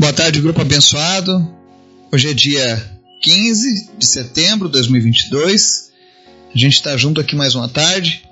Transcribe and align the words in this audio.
Boa 0.00 0.14
tarde, 0.14 0.40
grupo 0.40 0.62
abençoado. 0.62 1.46
Hoje 2.10 2.30
é 2.30 2.32
dia 2.32 2.90
15 3.20 3.90
de 3.98 4.06
setembro 4.06 4.66
de 4.66 4.72
2022. 4.72 5.90
A 6.54 6.58
gente 6.58 6.72
está 6.72 6.96
junto 6.96 7.20
aqui 7.20 7.36
mais 7.36 7.54
uma 7.54 7.68
tarde 7.68 8.26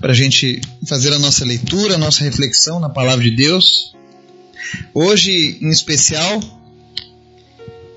para 0.00 0.12
a 0.12 0.14
gente 0.14 0.62
fazer 0.86 1.12
a 1.12 1.18
nossa 1.18 1.44
leitura, 1.44 1.96
a 1.96 1.98
nossa 1.98 2.24
reflexão 2.24 2.80
na 2.80 2.88
palavra 2.88 3.22
de 3.24 3.32
Deus. 3.32 3.94
Hoje, 4.94 5.58
em 5.60 5.68
especial, 5.68 6.40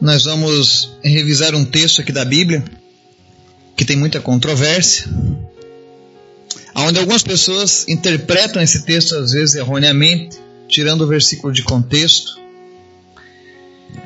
nós 0.01 0.25
vamos 0.25 0.91
revisar 1.01 1.55
um 1.55 1.63
texto 1.63 2.01
aqui 2.01 2.11
da 2.11 2.25
Bíblia 2.25 2.65
que 3.77 3.85
tem 3.85 3.95
muita 3.95 4.19
controvérsia, 4.19 5.07
onde 6.75 6.99
algumas 6.99 7.23
pessoas 7.23 7.87
interpretam 7.87 8.61
esse 8.61 8.83
texto 8.83 9.15
às 9.15 9.31
vezes 9.31 9.55
erroneamente, 9.55 10.37
tirando 10.67 11.05
o 11.05 11.07
versículo 11.07 11.53
de 11.53 11.63
contexto. 11.63 12.40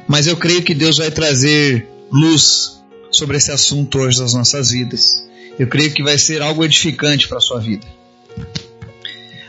Mas 0.08 0.28
eu 0.28 0.38
creio 0.38 0.64
que 0.64 0.74
Deus 0.74 0.98
vai 0.98 1.12
trazer 1.12 1.88
luz 2.12 2.84
sobre 3.12 3.38
esse 3.38 3.52
assunto 3.52 4.00
hoje 4.00 4.20
das 4.20 4.34
nossas 4.34 4.72
vidas. 4.72 5.24
Eu 5.58 5.68
creio 5.68 5.94
que 5.94 6.04
vai 6.04 6.18
ser 6.18 6.42
algo 6.42 6.64
edificante 6.64 7.28
para 7.28 7.38
a 7.38 7.42
sua 7.42 7.60
vida. 7.60 7.86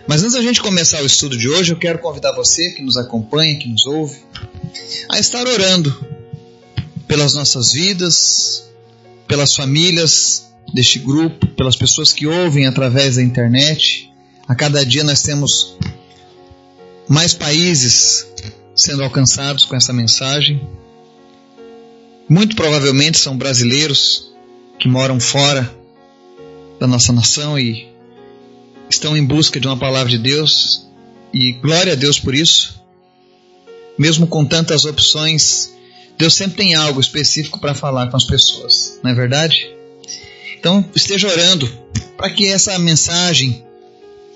Mas 0.07 0.23
antes 0.23 0.35
da 0.35 0.43
gente 0.43 0.61
começar 0.61 1.03
o 1.03 1.07
estudo 1.07 1.37
de 1.37 1.49
hoje, 1.49 1.73
eu 1.73 1.79
quero 1.79 1.99
convidar 1.99 2.33
você 2.33 2.71
que 2.71 2.83
nos 2.83 2.97
acompanha, 2.97 3.59
que 3.59 3.69
nos 3.69 3.85
ouve, 3.87 4.17
a 5.11 5.19
estar 5.19 5.47
orando 5.47 5.93
pelas 7.09 7.35
nossas 7.35 7.73
vidas, 7.73 8.69
pelas 9.27 9.55
famílias 9.55 10.47
deste 10.73 11.01
grupo, 11.01 11.47
pelas 11.49 11.75
pessoas 11.75 12.13
que 12.13 12.27
ouvem 12.27 12.67
através 12.67 13.17
da 13.17 13.23
internet. 13.23 14.13
A 14.47 14.55
cada 14.55 14.87
dia 14.87 15.03
nós 15.03 15.23
temos 15.23 15.77
mais 17.09 17.35
países 17.35 18.27
sendo 18.77 19.03
alcançados 19.03 19.65
com 19.65 19.75
essa 19.75 19.93
mensagem. 19.93 20.61
Muito 22.29 22.55
provavelmente 22.55 23.19
são 23.19 23.37
brasileiros 23.37 24.31
que 24.79 24.89
moram 24.89 25.19
fora 25.19 25.75
da 26.79 26.87
nossa 26.87 27.13
nação 27.13 27.59
e 27.59 27.89
estão 28.91 29.17
em 29.17 29.25
busca 29.25 29.59
de 29.59 29.67
uma 29.67 29.79
palavra 29.79 30.11
de 30.11 30.19
Deus. 30.19 30.87
E 31.33 31.53
glória 31.53 31.95
a 31.95 31.97
Deus 31.97 32.21
por 32.21 32.35
isso. 32.35 32.83
Mesmo 33.99 34.27
com 34.27 34.45
tantas 34.45 34.85
opções, 34.85 35.73
Deus 36.19 36.35
sempre 36.35 36.59
tem 36.59 36.75
algo 36.75 37.01
específico 37.01 37.59
para 37.59 37.75
falar 37.75 38.09
com 38.09 38.17
as 38.17 38.25
pessoas, 38.25 39.01
não 39.03 39.11
é 39.11 39.15
verdade? 39.15 39.71
Então, 40.59 40.85
esteja 40.95 41.29
orando 41.29 41.67
para 42.17 42.31
que 42.31 42.47
essa 42.47 42.79
mensagem 42.79 43.65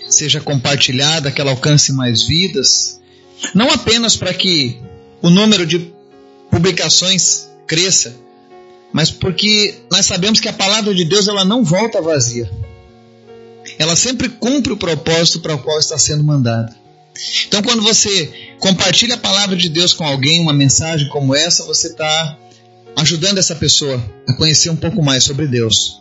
seja 0.09 0.41
compartilhada, 0.41 1.31
que 1.31 1.41
ela 1.41 1.51
alcance 1.51 1.93
mais 1.93 2.23
vidas 2.23 3.00
não 3.55 3.71
apenas 3.71 4.17
para 4.17 4.33
que 4.33 4.81
o 5.23 5.31
número 5.31 5.67
de 5.67 5.93
publicações 6.51 7.49
cresça, 7.67 8.15
mas 8.93 9.11
porque 9.11 9.77
nós 9.91 10.07
sabemos 10.07 10.41
que 10.41 10.49
a 10.49 10.53
palavra 10.53 10.95
de 10.95 11.05
Deus 11.05 11.29
ela 11.29 11.45
não 11.45 11.63
volta 11.63 12.01
vazia. 12.01 12.51
Ela 13.79 13.95
sempre 13.95 14.29
cumpre 14.29 14.73
o 14.73 14.77
propósito 14.77 15.41
para 15.41 15.55
o 15.55 15.59
qual 15.63 15.79
está 15.79 15.97
sendo 15.97 16.25
mandada. 16.25 16.75
Então, 17.47 17.63
quando 17.63 17.83
você 17.83 18.55
compartilha 18.59 19.15
a 19.15 19.19
palavra 19.19 19.57
de 19.57 19.69
Deus 19.69 19.93
com 19.93 20.05
alguém, 20.05 20.41
uma 20.41 20.53
mensagem 20.53 21.09
como 21.09 21.35
essa, 21.35 21.65
você 21.65 21.89
está 21.89 22.39
ajudando 22.97 23.39
essa 23.39 23.55
pessoa 23.55 24.03
a 24.29 24.33
conhecer 24.35 24.71
um 24.71 24.77
pouco 24.77 25.03
mais 25.03 25.25
sobre 25.25 25.47
Deus. 25.47 26.01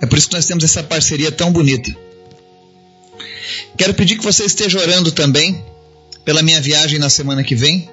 É 0.00 0.06
por 0.06 0.18
isso 0.18 0.28
que 0.28 0.34
nós 0.34 0.46
temos 0.46 0.64
essa 0.64 0.82
parceria 0.82 1.32
tão 1.32 1.52
bonita. 1.52 1.90
Quero 3.76 3.94
pedir 3.94 4.16
que 4.16 4.24
você 4.24 4.44
esteja 4.44 4.80
orando 4.80 5.12
também 5.12 5.62
pela 6.24 6.42
minha 6.42 6.60
viagem 6.60 6.98
na 6.98 7.10
semana 7.10 7.44
que 7.44 7.54
vem. 7.54 7.88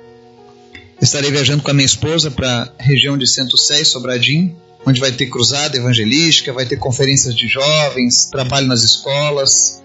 Estarei 1.01 1.29
viajando 1.29 1.61
com 1.61 1.71
a 1.71 1.73
minha 1.73 1.85
esposa 1.85 2.31
para 2.31 2.73
a 2.79 2.83
região 2.83 3.17
de 3.17 3.27
Centro 3.27 3.57
Sé, 3.57 3.83
Sobradinho, 3.83 4.55
onde 4.85 4.99
vai 4.99 5.11
ter 5.11 5.27
cruzada 5.27 5.77
evangelística, 5.77 6.53
vai 6.53 6.65
ter 6.65 6.77
conferências 6.77 7.35
de 7.35 7.47
jovens, 7.47 8.25
trabalho 8.31 8.67
nas 8.67 8.83
escolas. 8.83 9.81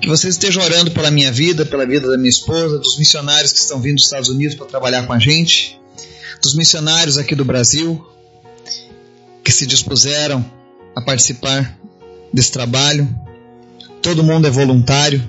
Que 0.00 0.08
você 0.08 0.28
esteja 0.28 0.62
orando 0.62 0.90
pela 0.90 1.10
minha 1.10 1.32
vida, 1.32 1.64
pela 1.64 1.86
vida 1.86 2.08
da 2.08 2.16
minha 2.16 2.28
esposa, 2.28 2.78
dos 2.78 2.98
missionários 2.98 3.52
que 3.52 3.58
estão 3.58 3.80
vindo 3.80 3.96
dos 3.96 4.04
Estados 4.04 4.28
Unidos 4.28 4.54
para 4.54 4.66
trabalhar 4.66 5.06
com 5.06 5.12
a 5.12 5.18
gente, 5.18 5.80
dos 6.42 6.54
missionários 6.54 7.16
aqui 7.18 7.34
do 7.34 7.44
Brasil 7.44 8.06
que 9.42 9.50
se 9.50 9.66
dispuseram 9.66 10.44
a 10.94 11.00
participar 11.00 11.78
desse 12.32 12.52
trabalho. 12.52 13.08
Todo 14.02 14.24
mundo 14.24 14.46
é 14.46 14.50
voluntário, 14.50 15.28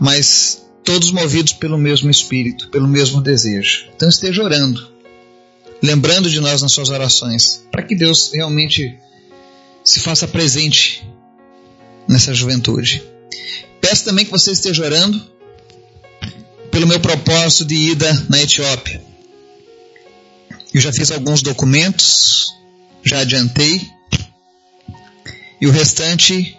mas 0.00 0.66
todos 0.84 1.10
movidos 1.10 1.52
pelo 1.52 1.76
mesmo 1.76 2.10
espírito, 2.10 2.68
pelo 2.68 2.88
mesmo 2.88 3.20
desejo. 3.20 3.86
Então 3.94 4.08
esteja 4.08 4.42
orando, 4.42 4.88
lembrando 5.82 6.30
de 6.30 6.40
nós 6.40 6.62
nas 6.62 6.72
suas 6.72 6.88
orações, 6.88 7.62
para 7.70 7.82
que 7.82 7.94
Deus 7.94 8.30
realmente 8.32 8.98
se 9.84 10.00
faça 10.00 10.26
presente 10.26 11.06
nessa 12.06 12.32
juventude. 12.34 13.02
Peço 13.80 14.04
também 14.04 14.24
que 14.24 14.30
você 14.30 14.52
esteja 14.52 14.84
orando 14.84 15.20
pelo 16.70 16.86
meu 16.86 17.00
propósito 17.00 17.64
de 17.64 17.74
ida 17.74 18.26
na 18.28 18.40
Etiópia. 18.40 19.02
Eu 20.72 20.80
já 20.80 20.92
fiz 20.92 21.10
alguns 21.10 21.42
documentos, 21.42 22.54
já 23.04 23.20
adiantei, 23.20 23.88
e 25.60 25.66
o 25.66 25.70
restante 25.70 26.57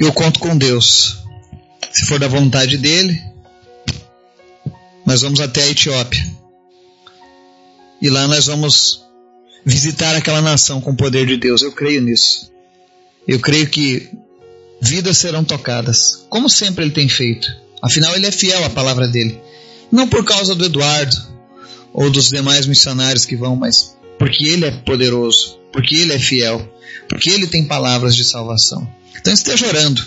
eu 0.00 0.12
conto 0.12 0.40
com 0.40 0.56
Deus. 0.56 1.18
Se 1.92 2.06
for 2.06 2.18
da 2.18 2.26
vontade 2.26 2.78
dele, 2.78 3.22
nós 5.04 5.22
vamos 5.22 5.40
até 5.40 5.62
a 5.62 5.68
Etiópia. 5.68 6.26
E 8.00 8.08
lá 8.08 8.26
nós 8.26 8.46
vamos 8.46 9.04
visitar 9.64 10.16
aquela 10.16 10.40
nação 10.40 10.80
com 10.80 10.92
o 10.92 10.96
poder 10.96 11.26
de 11.26 11.36
Deus. 11.36 11.60
Eu 11.60 11.72
creio 11.72 12.00
nisso. 12.00 12.50
Eu 13.28 13.38
creio 13.40 13.68
que 13.68 14.10
vidas 14.80 15.18
serão 15.18 15.44
tocadas, 15.44 16.24
como 16.30 16.48
sempre 16.48 16.84
ele 16.84 16.92
tem 16.92 17.08
feito. 17.08 17.54
Afinal, 17.82 18.14
ele 18.16 18.26
é 18.26 18.32
fiel 18.32 18.64
à 18.64 18.70
palavra 18.70 19.06
dele. 19.06 19.38
Não 19.92 20.08
por 20.08 20.24
causa 20.24 20.54
do 20.54 20.64
Eduardo 20.64 21.16
ou 21.92 22.10
dos 22.10 22.30
demais 22.30 22.66
missionários 22.66 23.26
que 23.26 23.36
vão, 23.36 23.54
mas 23.54 23.96
porque 24.20 24.48
ele 24.48 24.66
é 24.66 24.70
poderoso, 24.70 25.58
porque 25.72 25.96
ele 25.96 26.12
é 26.12 26.18
fiel, 26.18 26.60
porque 27.08 27.30
ele 27.30 27.46
tem 27.46 27.64
palavras 27.66 28.14
de 28.14 28.22
salvação. 28.22 28.86
Então 29.18 29.32
esteja 29.32 29.66
orando 29.66 30.04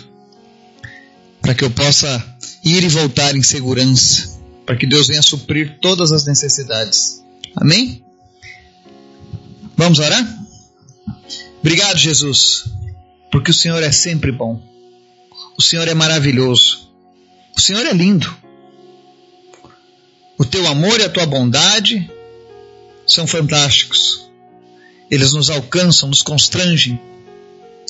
para 1.42 1.56
que 1.56 1.64
eu 1.64 1.72
possa 1.72 2.24
ir 2.64 2.84
e 2.84 2.88
voltar 2.88 3.36
em 3.36 3.42
segurança, 3.42 4.40
para 4.68 4.76
que 4.76 4.86
Deus 4.86 5.08
venha 5.08 5.24
suprir 5.24 5.80
todas 5.82 6.12
as 6.12 6.26
necessidades. 6.28 7.24
Amém? 7.56 8.06
Vamos 9.76 9.98
orar? 9.98 10.24
Obrigado, 11.60 11.98
Jesus, 11.98 12.66
porque 13.32 13.50
o 13.50 13.54
Senhor 13.54 13.82
é 13.82 13.92
sempre 13.92 14.32
bom. 14.32 14.62
O 15.58 15.62
Senhor 15.62 15.88
é 15.88 15.96
maravilhoso. 15.96 16.88
O 17.58 17.60
Senhor 17.60 17.84
é 17.84 17.94
lindo. 17.94 18.32
O 20.38 20.46
teu 20.46 20.68
amor 20.68 21.00
e 21.00 21.04
a 21.04 21.10
tua 21.10 21.26
bondade 21.26 22.08
são 23.14 23.28
fantásticos. 23.28 24.28
Eles 25.10 25.34
nos 25.34 25.50
alcançam, 25.50 26.10
nos 26.10 26.22
constrangem 26.22 27.00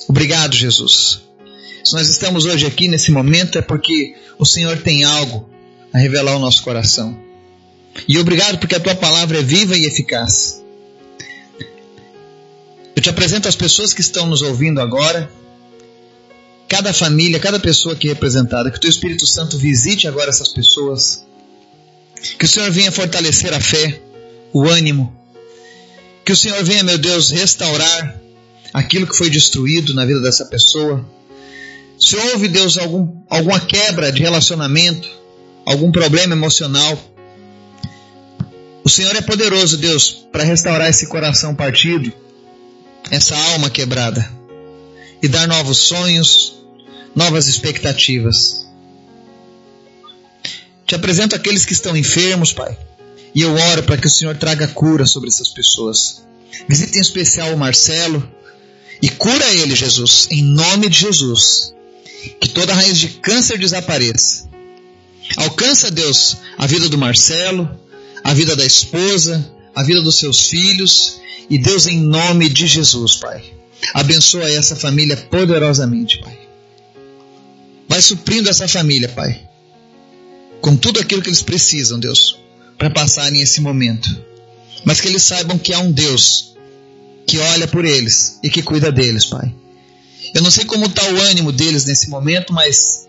Obrigado, 0.08 0.56
Jesus. 0.56 1.22
Se 1.84 1.94
nós 1.94 2.10
estamos 2.10 2.46
hoje 2.46 2.66
aqui 2.66 2.88
nesse 2.88 3.12
momento 3.12 3.58
é 3.58 3.62
porque 3.62 4.16
o 4.38 4.46
Senhor 4.46 4.78
tem 4.78 5.04
algo 5.04 5.50
a 5.94 5.98
revelar 5.98 6.34
ao 6.34 6.40
nosso 6.40 6.64
coração. 6.64 7.18
E 8.08 8.18
obrigado 8.18 8.58
porque 8.58 8.76
a 8.76 8.80
tua 8.80 8.96
palavra 8.96 9.40
é 9.40 9.44
viva 9.44 9.78
e 9.78 9.86
eficaz. 9.86 10.62
Eu 12.96 13.02
te 13.02 13.10
apresento 13.10 13.48
as 13.48 13.56
pessoas 13.56 13.94
que 13.94 14.02
estão 14.02 14.28
nos 14.28 14.42
ouvindo 14.42 14.80
agora, 14.80 15.32
cada 16.68 16.94
família, 16.94 17.40
cada 17.40 17.60
pessoa 17.60 17.96
aqui 17.96 18.08
representada, 18.08 18.70
que 18.72 18.78
o 18.78 18.82
teu 18.82 18.90
Espírito 18.90 19.26
Santo 19.26 19.58
visite 19.58 20.08
agora 20.08 20.30
essas 20.30 20.50
pessoas, 20.50 21.26
que 22.38 22.46
o 22.46 22.48
Senhor 22.48 22.70
venha 22.72 22.92
fortalecer 22.92 23.54
a 23.54 23.60
fé, 23.60 24.02
o 24.54 24.68
ânimo, 24.68 25.14
que 26.24 26.32
o 26.32 26.36
Senhor 26.36 26.64
venha, 26.64 26.84
meu 26.84 26.98
Deus, 26.98 27.32
restaurar 27.32 28.22
aquilo 28.74 29.08
que 29.08 29.18
foi 29.18 29.30
destruído 29.30 29.94
na 29.94 30.06
vida 30.06 30.22
dessa 30.22 30.46
pessoa. 30.46 31.06
Se 32.00 32.16
houve, 32.16 32.48
Deus, 32.48 32.78
algum, 32.78 33.24
alguma 33.30 33.60
quebra 33.60 34.12
de 34.12 34.22
relacionamento, 34.22 35.10
algum 35.66 35.92
problema 35.92 36.34
emocional, 36.34 36.98
o 38.84 38.90
Senhor 38.90 39.16
é 39.16 39.22
poderoso, 39.22 39.78
Deus, 39.78 40.26
para 40.32 40.44
restaurar 40.44 40.90
esse 40.90 41.08
coração 41.08 41.56
partido, 41.56 42.12
essa 43.10 43.36
alma 43.54 43.70
quebrada, 43.70 44.30
e 45.22 45.28
dar 45.28 45.48
novos 45.48 45.78
sonhos, 45.78 46.56
novas 47.16 47.48
expectativas. 47.48 48.68
Te 50.86 50.96
apresento 50.96 51.34
aqueles 51.34 51.66
que 51.66 51.72
estão 51.72 51.96
enfermos, 51.96 52.52
Pai, 52.52 52.78
e 53.36 53.42
eu 53.42 53.54
oro 53.54 53.84
para 53.84 53.98
que 53.98 54.08
o 54.08 54.10
Senhor 54.10 54.36
traga 54.38 54.68
cura 54.68 55.06
sobre 55.06 55.30
essas 55.30 55.50
pessoas. 55.50 56.24
Visite 56.68 56.98
em 56.98 57.02
especial 57.02 57.54
o 57.54 57.58
Marcelo, 57.58 58.28
e 59.04 59.10
cura 59.10 59.54
ele, 59.54 59.76
Jesus, 59.76 60.30
em 60.32 60.42
nome 60.42 60.88
de 60.88 61.00
Jesus. 61.00 61.74
Que 62.40 62.48
toda 62.48 62.74
raiz 62.74 62.98
de 62.98 63.10
câncer 63.10 63.60
desapareça. 63.60 64.50
Alcança, 65.36 65.92
Deus, 65.92 66.38
a 66.58 66.66
vida 66.66 66.88
do 66.88 66.98
Marcelo, 66.98 67.70
a 68.24 68.34
vida 68.34 68.56
da 68.56 68.66
esposa, 68.66 69.46
a 69.76 69.84
vida 69.84 70.02
dos 70.02 70.16
seus 70.18 70.48
filhos. 70.48 71.20
E 71.50 71.58
Deus, 71.58 71.86
em 71.86 72.00
nome 72.00 72.48
de 72.48 72.66
Jesus, 72.66 73.18
Pai, 73.18 73.44
abençoa 73.94 74.50
essa 74.50 74.74
família 74.74 75.18
poderosamente, 75.18 76.20
Pai. 76.20 76.40
Vai 77.90 78.02
suprindo 78.02 78.50
essa 78.50 78.70
família, 78.70 79.10
Pai, 79.10 79.42
com 80.62 80.78
tudo 80.78 81.02
aquilo 81.02 81.22
que 81.22 81.28
eles 81.28 81.42
precisam, 81.42 82.00
Deus, 82.00 82.40
para 82.84 82.90
passarem 82.90 83.40
esse 83.40 83.62
momento. 83.62 84.10
Mas 84.84 85.00
que 85.00 85.08
eles 85.08 85.24
saibam 85.24 85.58
que 85.58 85.74
há 85.74 85.80
um 85.80 85.90
Deus 85.90 86.54
que 87.26 87.40
olha 87.40 87.66
por 87.66 87.86
eles 87.86 88.40
e 88.44 88.50
que 88.50 88.62
cuida 88.62 88.92
deles, 88.92 89.26
Pai. 89.26 89.56
Eu 90.36 90.42
não 90.42 90.52
sei 90.52 90.66
como 90.66 90.88
está 90.88 91.02
o 91.06 91.22
ânimo 91.22 91.54
deles 91.54 91.86
nesse 91.86 92.10
momento, 92.10 92.52
mas 92.52 93.08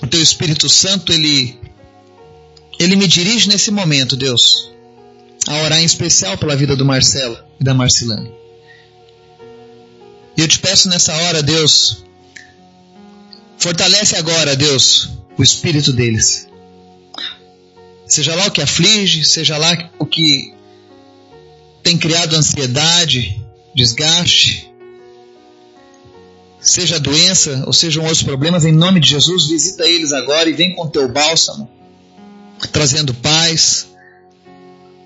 o 0.00 0.06
Teu 0.06 0.22
Espírito 0.22 0.70
Santo, 0.70 1.12
ele, 1.12 1.60
ele 2.78 2.96
me 2.96 3.06
dirige 3.06 3.50
nesse 3.50 3.70
momento, 3.70 4.16
Deus, 4.16 4.72
a 5.46 5.64
orar 5.64 5.80
em 5.80 5.84
especial 5.84 6.38
pela 6.38 6.56
vida 6.56 6.74
do 6.74 6.86
Marcelo 6.86 7.36
e 7.60 7.64
da 7.64 7.74
Marcilane. 7.74 8.32
E 10.34 10.40
eu 10.40 10.48
te 10.48 10.58
peço 10.60 10.88
nessa 10.88 11.14
hora, 11.14 11.42
Deus, 11.42 12.04
fortalece 13.58 14.16
agora, 14.16 14.56
Deus, 14.56 15.10
o 15.36 15.42
espírito 15.42 15.92
deles. 15.92 16.48
Seja 18.08 18.34
lá 18.34 18.46
o 18.46 18.50
que 18.50 18.62
aflige, 18.62 19.24
seja 19.24 19.58
lá 19.58 19.90
o 19.98 20.06
que 20.06 20.54
tem 21.82 21.98
criado 21.98 22.34
ansiedade, 22.34 23.40
desgaste, 23.74 24.72
seja 26.60 26.98
doença 26.98 27.64
ou 27.66 27.72
sejam 27.72 28.02
outros 28.04 28.22
problemas, 28.22 28.64
em 28.64 28.72
nome 28.72 29.00
de 29.00 29.10
Jesus, 29.10 29.48
visita 29.48 29.86
eles 29.86 30.12
agora 30.12 30.48
e 30.48 30.54
vem 30.54 30.74
com 30.74 30.88
teu 30.88 31.08
bálsamo, 31.08 31.70
trazendo 32.72 33.14
paz, 33.14 33.88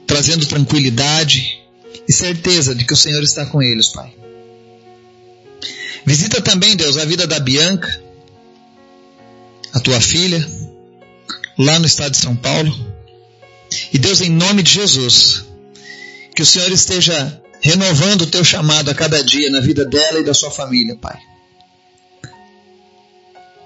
trazendo 0.07 0.47
tranquilidade 0.47 1.61
e 2.09 2.13
certeza 2.13 2.75
de 2.75 2.85
que 2.85 2.93
o 2.93 2.97
Senhor 2.97 3.23
está 3.23 3.47
com 3.47 3.63
eles, 3.63 3.89
Pai. 3.89 4.15
Visita 6.05 6.41
também, 6.41 6.77
Deus, 6.77 6.97
a 6.97 7.05
vida 7.05 7.27
da 7.27 7.39
Bianca, 7.39 8.03
a 9.73 9.81
tua 9.81 10.01
filha, 10.01 10.45
lá 11.59 11.79
no 11.79 11.87
estado 11.87 12.13
de 12.13 12.19
São 12.19 12.35
Paulo. 12.35 12.92
E 13.93 13.99
Deus, 13.99 14.21
em 14.21 14.31
nome 14.31 14.63
de 14.63 14.73
Jesus, 14.73 15.45
que 16.35 16.43
o 16.43 16.47
Senhor 16.47 16.71
esteja 16.71 17.41
renovando 17.61 18.23
o 18.23 18.27
teu 18.27 18.45
chamado 18.45 18.91
a 18.91 18.95
cada 18.95 19.23
dia 19.23 19.51
na 19.51 19.61
vida 19.61 19.85
dela 19.85 20.19
e 20.19 20.25
da 20.25 20.35
sua 20.35 20.51
família, 20.51 20.97
Pai. 20.97 21.19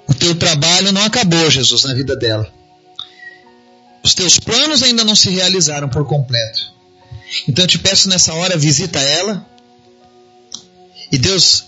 O 0.08 0.14
teu 0.14 0.34
trabalho 0.34 0.92
não 0.92 1.04
acabou, 1.04 1.50
Jesus, 1.50 1.84
na 1.84 1.94
vida 1.94 2.14
dela. 2.16 2.52
Os 4.04 4.14
teus 4.14 4.38
planos 4.38 4.82
ainda 4.82 5.02
não 5.02 5.16
se 5.16 5.30
realizaram 5.30 5.88
por 5.88 6.06
completo. 6.06 6.60
Então 7.48 7.64
eu 7.64 7.68
te 7.68 7.78
peço 7.78 8.08
nessa 8.08 8.32
hora, 8.34 8.56
visita 8.56 9.00
ela. 9.00 9.44
E 11.10 11.18
Deus, 11.18 11.64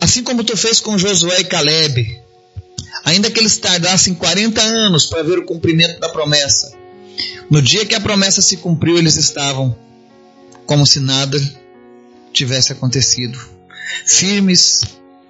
assim 0.00 0.22
como 0.22 0.44
tu 0.44 0.56
fez 0.56 0.80
com 0.80 0.96
Josué 0.96 1.40
e 1.40 1.44
Caleb, 1.44 2.22
ainda 3.04 3.30
que 3.30 3.38
eles 3.38 3.56
tardassem 3.58 4.14
40 4.14 4.62
anos 4.62 5.06
para 5.06 5.22
ver 5.22 5.38
o 5.38 5.44
cumprimento 5.44 6.00
da 6.00 6.08
promessa, 6.08 6.72
no 7.50 7.60
dia 7.60 7.84
que 7.84 7.94
a 7.94 8.00
promessa 8.00 8.40
se 8.40 8.56
cumpriu, 8.58 8.98
eles 8.98 9.16
estavam 9.16 9.76
como 10.66 10.86
se 10.86 11.00
nada 11.00 11.38
tivesse 12.32 12.72
acontecido, 12.72 13.38
firmes 14.06 14.82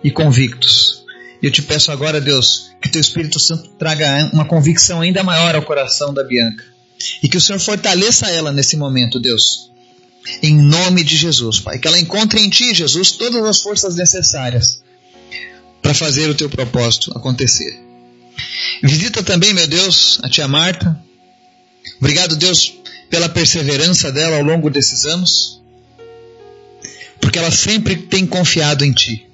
e 0.05 0.11
convictos. 0.11 1.03
E 1.43 1.47
eu 1.47 1.51
te 1.51 1.63
peço 1.63 1.91
agora, 1.91 2.21
Deus, 2.21 2.71
que 2.81 2.89
teu 2.89 3.01
Espírito 3.01 3.41
Santo 3.41 3.71
traga 3.71 4.31
uma 4.33 4.45
convicção 4.45 5.01
ainda 5.01 5.25
maior 5.25 5.55
ao 5.57 5.63
coração 5.63 6.15
da 6.15 6.23
Bianca. 6.23 6.65
E 7.23 7.29
que 7.29 7.37
o 7.37 7.41
Senhor 7.41 7.59
fortaleça 7.59 8.31
ela 8.31 8.53
nesse 8.53 8.77
momento, 8.77 9.19
Deus. 9.19 9.71
Em 10.41 10.57
nome 10.57 11.03
de 11.03 11.17
Jesus, 11.17 11.59
Pai. 11.59 11.81
Que 11.81 11.89
ela 11.89 11.99
encontre 11.99 12.41
em 12.41 12.49
Ti, 12.49 12.73
Jesus, 12.73 13.11
todas 13.13 13.45
as 13.45 13.61
forças 13.61 13.97
necessárias 13.97 14.81
para 15.81 15.93
fazer 15.93 16.31
o 16.31 16.35
Teu 16.35 16.49
propósito 16.49 17.11
acontecer. 17.17 17.77
Visita 18.83 19.23
também, 19.23 19.53
meu 19.53 19.67
Deus, 19.67 20.21
a 20.23 20.29
Tia 20.29 20.47
Marta. 20.47 20.97
Obrigado, 21.99 22.37
Deus, 22.37 22.75
pela 23.09 23.29
perseverança 23.29 24.11
dela 24.11 24.37
ao 24.37 24.43
longo 24.43 24.71
desses 24.71 25.05
anos. 25.05 25.61
Porque 27.21 27.39
ela 27.39 27.51
sempre 27.51 27.97
tem 27.97 28.27
confiado 28.27 28.85
em 28.85 28.93
Ti. 28.93 29.27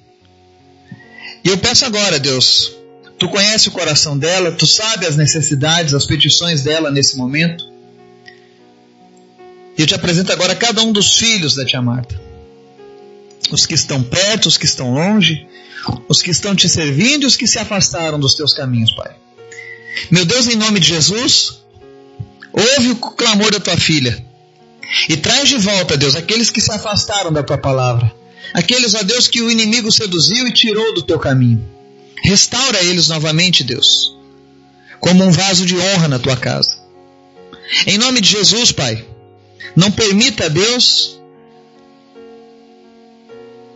E 1.45 1.49
eu 1.49 1.59
peço 1.59 1.87
agora, 1.87 2.19
Deus, 2.19 2.73
tu 3.19 3.29
conhece 3.29 3.69
o 3.69 3.73
coração 3.73 4.19
dela, 4.19 4.53
tu 4.53 4.67
sabe 4.67 5.07
as 5.07 5.17
necessidades, 5.17 5.95
as 5.95 6.05
petições 6.05 6.63
dela 6.63 6.91
nesse 6.91 7.17
momento. 7.17 7.65
E 9.77 9.81
eu 9.81 9.87
te 9.87 9.95
apresento 9.95 10.33
agora 10.33 10.55
cada 10.55 10.83
um 10.83 10.93
dos 10.93 11.17
filhos 11.17 11.55
da 11.55 11.65
tia 11.65 11.81
Marta. 11.81 12.21
Os 13.51 13.65
que 13.65 13.75
estão 13.75 14.03
perto, 14.03 14.47
os 14.47 14.59
que 14.59 14.67
estão 14.67 14.93
longe, 14.93 15.47
os 16.09 16.21
que 16.21 16.31
estão 16.31 16.55
te 16.55 16.69
servindo 16.69 17.23
e 17.23 17.27
os 17.27 17.37
que 17.37 17.47
se 17.47 17.59
afastaram 17.59 18.19
dos 18.19 18.35
teus 18.35 18.53
caminhos, 18.53 18.93
Pai. 18.95 19.15
Meu 20.11 20.25
Deus, 20.25 20.49
em 20.49 20.57
nome 20.57 20.81
de 20.81 20.89
Jesus, 20.89 21.63
ouve 22.59 22.91
o 22.91 22.97
clamor 22.97 23.51
da 23.51 23.61
tua 23.61 23.77
filha 23.77 24.25
e 25.09 25.17
traz 25.17 25.49
de 25.49 25.59
volta, 25.59 25.97
Deus, 25.97 26.17
aqueles 26.17 26.51
que 26.51 26.61
se 26.61 26.73
afastaram 26.73 27.33
da 27.33 27.43
tua 27.43 27.59
palavra. 27.59 28.13
Aqueles, 28.55 28.95
ó 28.95 29.03
Deus, 29.03 29.29
que 29.29 29.43
o 29.43 29.51
inimigo 29.51 29.93
seduziu 29.93 30.47
e 30.47 30.53
tirou 30.53 30.95
do 30.95 31.03
teu 31.03 31.19
caminho. 31.19 31.63
Restaura 32.25 32.83
eles 32.83 33.09
novamente, 33.09 33.63
Deus, 33.63 34.17
como 34.99 35.25
um 35.25 35.31
vaso 35.31 35.67
de 35.67 35.77
honra 35.77 36.09
na 36.09 36.19
tua 36.19 36.37
casa. 36.37 36.79
Em 37.87 37.99
nome 37.99 38.21
de 38.21 38.31
Jesus, 38.31 38.73
Pai, 38.73 39.05
não 39.77 39.91
permita, 39.91 40.49
Deus, 40.49 41.21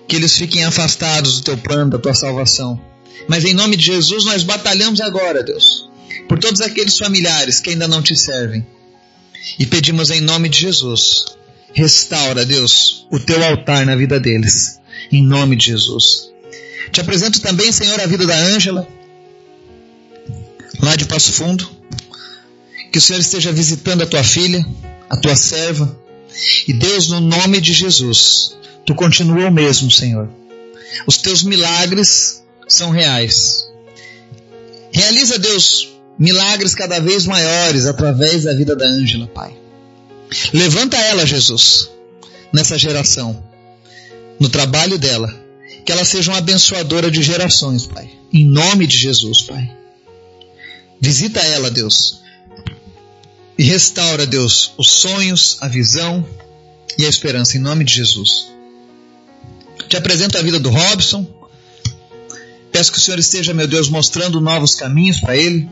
que 0.08 0.16
eles 0.16 0.36
fiquem 0.36 0.64
afastados 0.64 1.36
do 1.36 1.44
teu 1.44 1.58
plano, 1.58 1.90
da 1.90 1.98
tua 1.98 2.14
salvação. 2.14 2.80
Mas 3.28 3.44
em 3.44 3.54
nome 3.54 3.76
de 3.76 3.86
Jesus, 3.86 4.24
nós 4.24 4.42
batalhamos 4.42 5.00
agora, 5.00 5.42
Deus, 5.42 5.88
por 6.28 6.38
todos 6.38 6.60
aqueles 6.60 6.98
familiares 6.98 7.60
que 7.60 7.70
ainda 7.70 7.88
não 7.88 8.02
te 8.02 8.16
servem. 8.16 8.66
E 9.58 9.66
pedimos 9.66 10.10
em 10.10 10.20
nome 10.20 10.48
de 10.48 10.60
Jesus 10.60 11.24
Restaura, 11.74 12.44
Deus, 12.44 13.06
o 13.10 13.18
teu 13.18 13.42
altar 13.42 13.86
na 13.86 13.96
vida 13.96 14.20
deles. 14.20 14.78
Em 15.10 15.22
nome 15.22 15.56
de 15.56 15.66
Jesus. 15.66 16.30
Te 16.90 17.00
apresento 17.00 17.40
também, 17.40 17.72
Senhor, 17.72 17.98
a 18.00 18.06
vida 18.06 18.26
da 18.26 18.36
Ângela, 18.36 18.86
lá 20.80 20.94
de 20.96 21.06
Passo 21.06 21.32
Fundo. 21.32 21.68
Que 22.90 22.98
o 22.98 23.00
Senhor 23.00 23.18
esteja 23.20 23.50
visitando 23.52 24.02
a 24.02 24.06
tua 24.06 24.22
filha, 24.22 24.64
a 25.08 25.16
tua 25.16 25.34
serva. 25.34 25.98
E 26.68 26.72
Deus, 26.74 27.08
no 27.08 27.20
nome 27.20 27.60
de 27.60 27.72
Jesus, 27.72 28.54
tu 28.84 28.94
continua 28.94 29.48
o 29.48 29.52
mesmo, 29.52 29.90
Senhor. 29.90 30.28
Os 31.06 31.16
teus 31.16 31.42
milagres 31.42 32.42
são 32.68 32.90
reais. 32.90 33.66
Realiza, 34.92 35.38
Deus, 35.38 35.88
milagres 36.18 36.74
cada 36.74 37.00
vez 37.00 37.26
maiores 37.26 37.86
através 37.86 38.44
da 38.44 38.54
vida 38.54 38.76
da 38.76 38.86
Ângela, 38.86 39.26
Pai. 39.26 39.54
Levanta 40.52 40.96
ela, 40.96 41.26
Jesus, 41.26 41.90
nessa 42.52 42.78
geração, 42.78 43.42
no 44.38 44.48
trabalho 44.48 44.98
dela. 44.98 45.40
Que 45.84 45.90
ela 45.90 46.04
seja 46.04 46.30
uma 46.30 46.38
abençoadora 46.38 47.10
de 47.10 47.22
gerações, 47.22 47.86
Pai. 47.86 48.08
Em 48.32 48.44
nome 48.44 48.86
de 48.86 48.96
Jesus, 48.96 49.42
Pai. 49.42 49.70
Visita 51.00 51.40
ela, 51.40 51.70
Deus. 51.70 52.20
E 53.58 53.64
restaura, 53.64 54.24
Deus, 54.24 54.72
os 54.78 54.90
sonhos, 54.90 55.58
a 55.60 55.68
visão 55.68 56.24
e 56.96 57.04
a 57.04 57.08
esperança, 57.08 57.56
em 57.56 57.60
nome 57.60 57.84
de 57.84 57.94
Jesus. 57.94 58.52
Te 59.88 59.96
apresento 59.96 60.38
a 60.38 60.42
vida 60.42 60.60
do 60.60 60.70
Robson. 60.70 61.26
Peço 62.70 62.92
que 62.92 62.98
o 62.98 63.00
Senhor 63.00 63.18
esteja, 63.18 63.52
meu 63.52 63.66
Deus, 63.66 63.88
mostrando 63.88 64.40
novos 64.40 64.74
caminhos 64.74 65.20
para 65.20 65.36
ele 65.36 65.68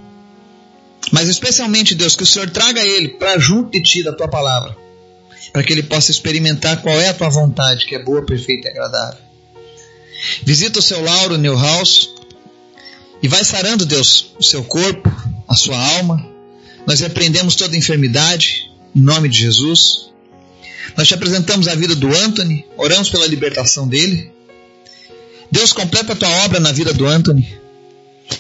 mas 1.11 1.29
especialmente, 1.29 1.95
Deus, 1.95 2.15
que 2.15 2.23
o 2.23 2.27
Senhor 2.27 2.49
traga 2.51 2.85
ele 2.85 3.09
para 3.09 3.39
junto 3.39 3.71
de 3.73 3.83
ti 3.83 4.03
da 4.03 4.13
tua 4.13 4.29
palavra, 4.29 4.77
para 5.53 5.63
que 5.63 5.73
ele 5.73 5.83
possa 5.83 6.11
experimentar 6.11 6.81
qual 6.83 6.99
é 7.01 7.09
a 7.09 7.15
tua 7.15 7.29
vontade, 7.29 7.87
que 7.87 7.95
é 7.95 8.03
boa, 8.03 8.25
perfeita 8.25 8.69
e 8.69 8.71
agradável. 8.71 9.19
Visita 10.45 10.79
o 10.79 10.83
seu 10.83 11.03
Lauro 11.03 11.37
Newhouse 11.37 12.11
e 13.23 13.29
vai 13.29 13.45
sarando, 13.45 13.85
Deus, 13.85 14.33
o 14.39 14.43
seu 14.43 14.63
corpo, 14.63 15.11
a 15.49 15.55
sua 15.55 15.77
alma. 15.97 16.25
Nós 16.87 17.01
repreendemos 17.01 17.57
toda 17.57 17.77
enfermidade, 17.77 18.71
em 18.95 19.01
nome 19.01 19.29
de 19.29 19.39
Jesus. 19.39 20.11
Nós 20.97 21.09
te 21.09 21.15
apresentamos 21.15 21.69
a 21.69 21.75
vida 21.75 21.95
do 21.95 22.09
Anthony, 22.09 22.65
oramos 22.77 23.11
pela 23.11 23.27
libertação 23.27 23.89
dele. 23.89 24.33
Deus, 25.51 25.73
completa 25.73 26.13
a 26.13 26.17
tua 26.17 26.29
obra 26.45 26.61
na 26.61 26.71
vida 26.71 26.93
do 26.93 27.07
Anthony. 27.07 27.59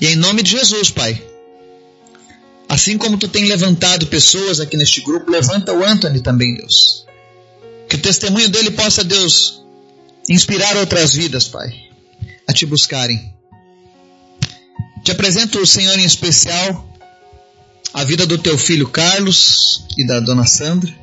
E 0.01 0.07
em 0.07 0.17
nome 0.17 0.43
de 0.43 0.53
Jesus, 0.53 0.91
Pai, 0.91 1.21
Assim 2.71 2.97
como 2.97 3.19
tu 3.19 3.27
tem 3.27 3.47
levantado 3.47 4.07
pessoas 4.07 4.61
aqui 4.61 4.77
neste 4.77 5.01
grupo, 5.01 5.29
levanta 5.29 5.73
o 5.73 5.85
Anthony 5.85 6.21
também, 6.21 6.55
Deus. 6.55 7.05
Que 7.89 7.97
o 7.97 7.99
testemunho 7.99 8.49
dele 8.49 8.71
possa, 8.71 9.03
Deus, 9.03 9.61
inspirar 10.29 10.77
outras 10.77 11.13
vidas, 11.13 11.49
Pai, 11.49 11.69
a 12.47 12.53
te 12.53 12.65
buscarem. 12.65 13.35
Te 15.03 15.11
apresento 15.11 15.59
o 15.59 15.67
Senhor 15.67 15.99
em 15.99 16.05
especial 16.05 16.89
a 17.93 18.05
vida 18.05 18.25
do 18.25 18.39
teu 18.39 18.57
filho 18.57 18.89
Carlos 18.89 19.85
e 19.99 20.07
da 20.07 20.21
dona 20.21 20.47
Sandra. 20.47 20.95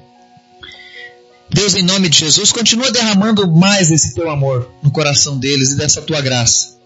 Deus, 1.50 1.76
em 1.76 1.84
nome 1.84 2.08
de 2.08 2.20
Jesus, 2.20 2.54
continua 2.54 2.94
derramando 2.94 3.46
mais 3.52 3.92
esse 3.92 4.16
teu 4.16 4.30
amor 4.30 4.72
no 4.82 4.90
coração 4.90 5.38
deles 5.38 5.72
e 5.72 5.76
dessa 5.76 6.02
tua 6.02 6.22
graça. 6.22 6.78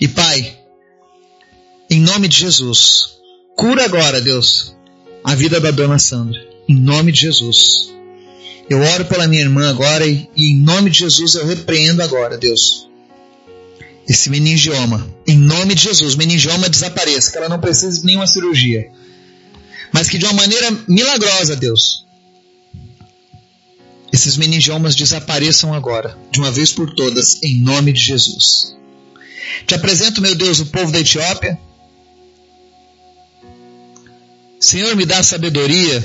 E 0.00 0.06
Pai, 0.06 0.56
em 1.90 2.00
nome 2.00 2.28
de 2.28 2.38
Jesus, 2.38 3.12
cura 3.56 3.84
agora, 3.84 4.20
Deus, 4.20 4.74
a 5.24 5.34
vida 5.34 5.60
da 5.60 5.70
dona 5.70 5.98
Sandra. 5.98 6.40
Em 6.68 6.74
nome 6.74 7.12
de 7.12 7.20
Jesus. 7.20 7.92
Eu 8.68 8.80
oro 8.80 9.04
pela 9.04 9.26
minha 9.26 9.42
irmã 9.42 9.68
agora 9.68 10.06
e, 10.06 10.28
e 10.36 10.52
em 10.52 10.56
nome 10.56 10.90
de 10.90 11.00
Jesus 11.00 11.34
eu 11.34 11.46
repreendo 11.46 12.02
agora, 12.02 12.38
Deus, 12.38 12.88
esse 14.08 14.30
meningioma. 14.30 15.06
Em 15.26 15.36
nome 15.36 15.74
de 15.74 15.82
Jesus, 15.84 16.14
meningioma 16.16 16.68
desapareça, 16.68 17.30
que 17.30 17.38
ela 17.38 17.48
não 17.48 17.60
precise 17.60 18.00
de 18.00 18.06
nenhuma 18.06 18.26
cirurgia. 18.26 18.90
Mas 19.92 20.08
que 20.08 20.18
de 20.18 20.24
uma 20.24 20.34
maneira 20.34 20.70
milagrosa, 20.88 21.54
Deus, 21.54 22.06
esses 24.12 24.36
meningiomas 24.36 24.94
desapareçam 24.94 25.72
agora, 25.72 26.16
de 26.30 26.38
uma 26.38 26.50
vez 26.50 26.72
por 26.72 26.94
todas, 26.94 27.42
em 27.42 27.60
nome 27.60 27.92
de 27.92 28.00
Jesus. 28.00 28.76
Te 29.66 29.74
apresento, 29.74 30.20
meu 30.20 30.34
Deus, 30.34 30.60
o 30.60 30.66
povo 30.66 30.92
da 30.92 31.00
Etiópia. 31.00 31.58
Senhor, 34.62 34.94
me 34.94 35.04
dá 35.04 35.22
sabedoria, 35.22 36.02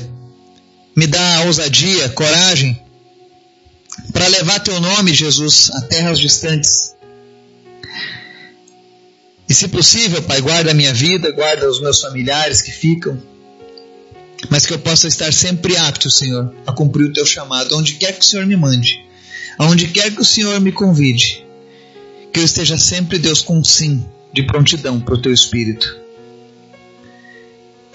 me 0.95 1.05
dá 1.05 1.43
ousadia, 1.45 2.09
coragem, 2.09 2.81
para 4.11 4.27
levar 4.27 4.59
teu 4.59 4.79
nome, 4.79 5.13
Jesus, 5.13 5.69
a 5.71 5.81
terras 5.81 6.19
distantes. 6.19 6.95
E 9.47 9.53
se 9.53 9.67
possível, 9.67 10.21
Pai, 10.23 10.41
guarda 10.41 10.71
a 10.71 10.73
minha 10.73 10.93
vida, 10.93 11.31
guarda 11.31 11.69
os 11.69 11.79
meus 11.79 12.01
familiares 12.01 12.61
que 12.61 12.71
ficam 12.71 13.21
mas 14.49 14.65
que 14.65 14.73
eu 14.73 14.79
possa 14.79 15.07
estar 15.07 15.33
sempre 15.33 15.75
apto, 15.77 16.09
Senhor, 16.09 16.53
a 16.65 16.71
cumprir 16.71 17.05
o 17.05 17.13
teu 17.13 17.25
chamado, 17.25 17.75
onde 17.75 17.95
quer 17.95 18.13
que 18.13 18.21
o 18.21 18.23
Senhor 18.23 18.45
me 18.45 18.55
mande, 18.55 19.03
aonde 19.57 19.87
quer 19.87 20.13
que 20.13 20.21
o 20.21 20.25
Senhor 20.25 20.59
me 20.59 20.71
convide, 20.71 21.45
que 22.31 22.39
eu 22.39 22.43
esteja 22.43 22.77
sempre, 22.77 23.17
Deus, 23.17 23.41
com 23.41 23.57
um 23.57 23.63
sim 23.63 24.05
de 24.31 24.43
prontidão 24.43 24.99
para 24.99 25.15
o 25.15 25.21
teu 25.21 25.33
espírito. 25.33 26.06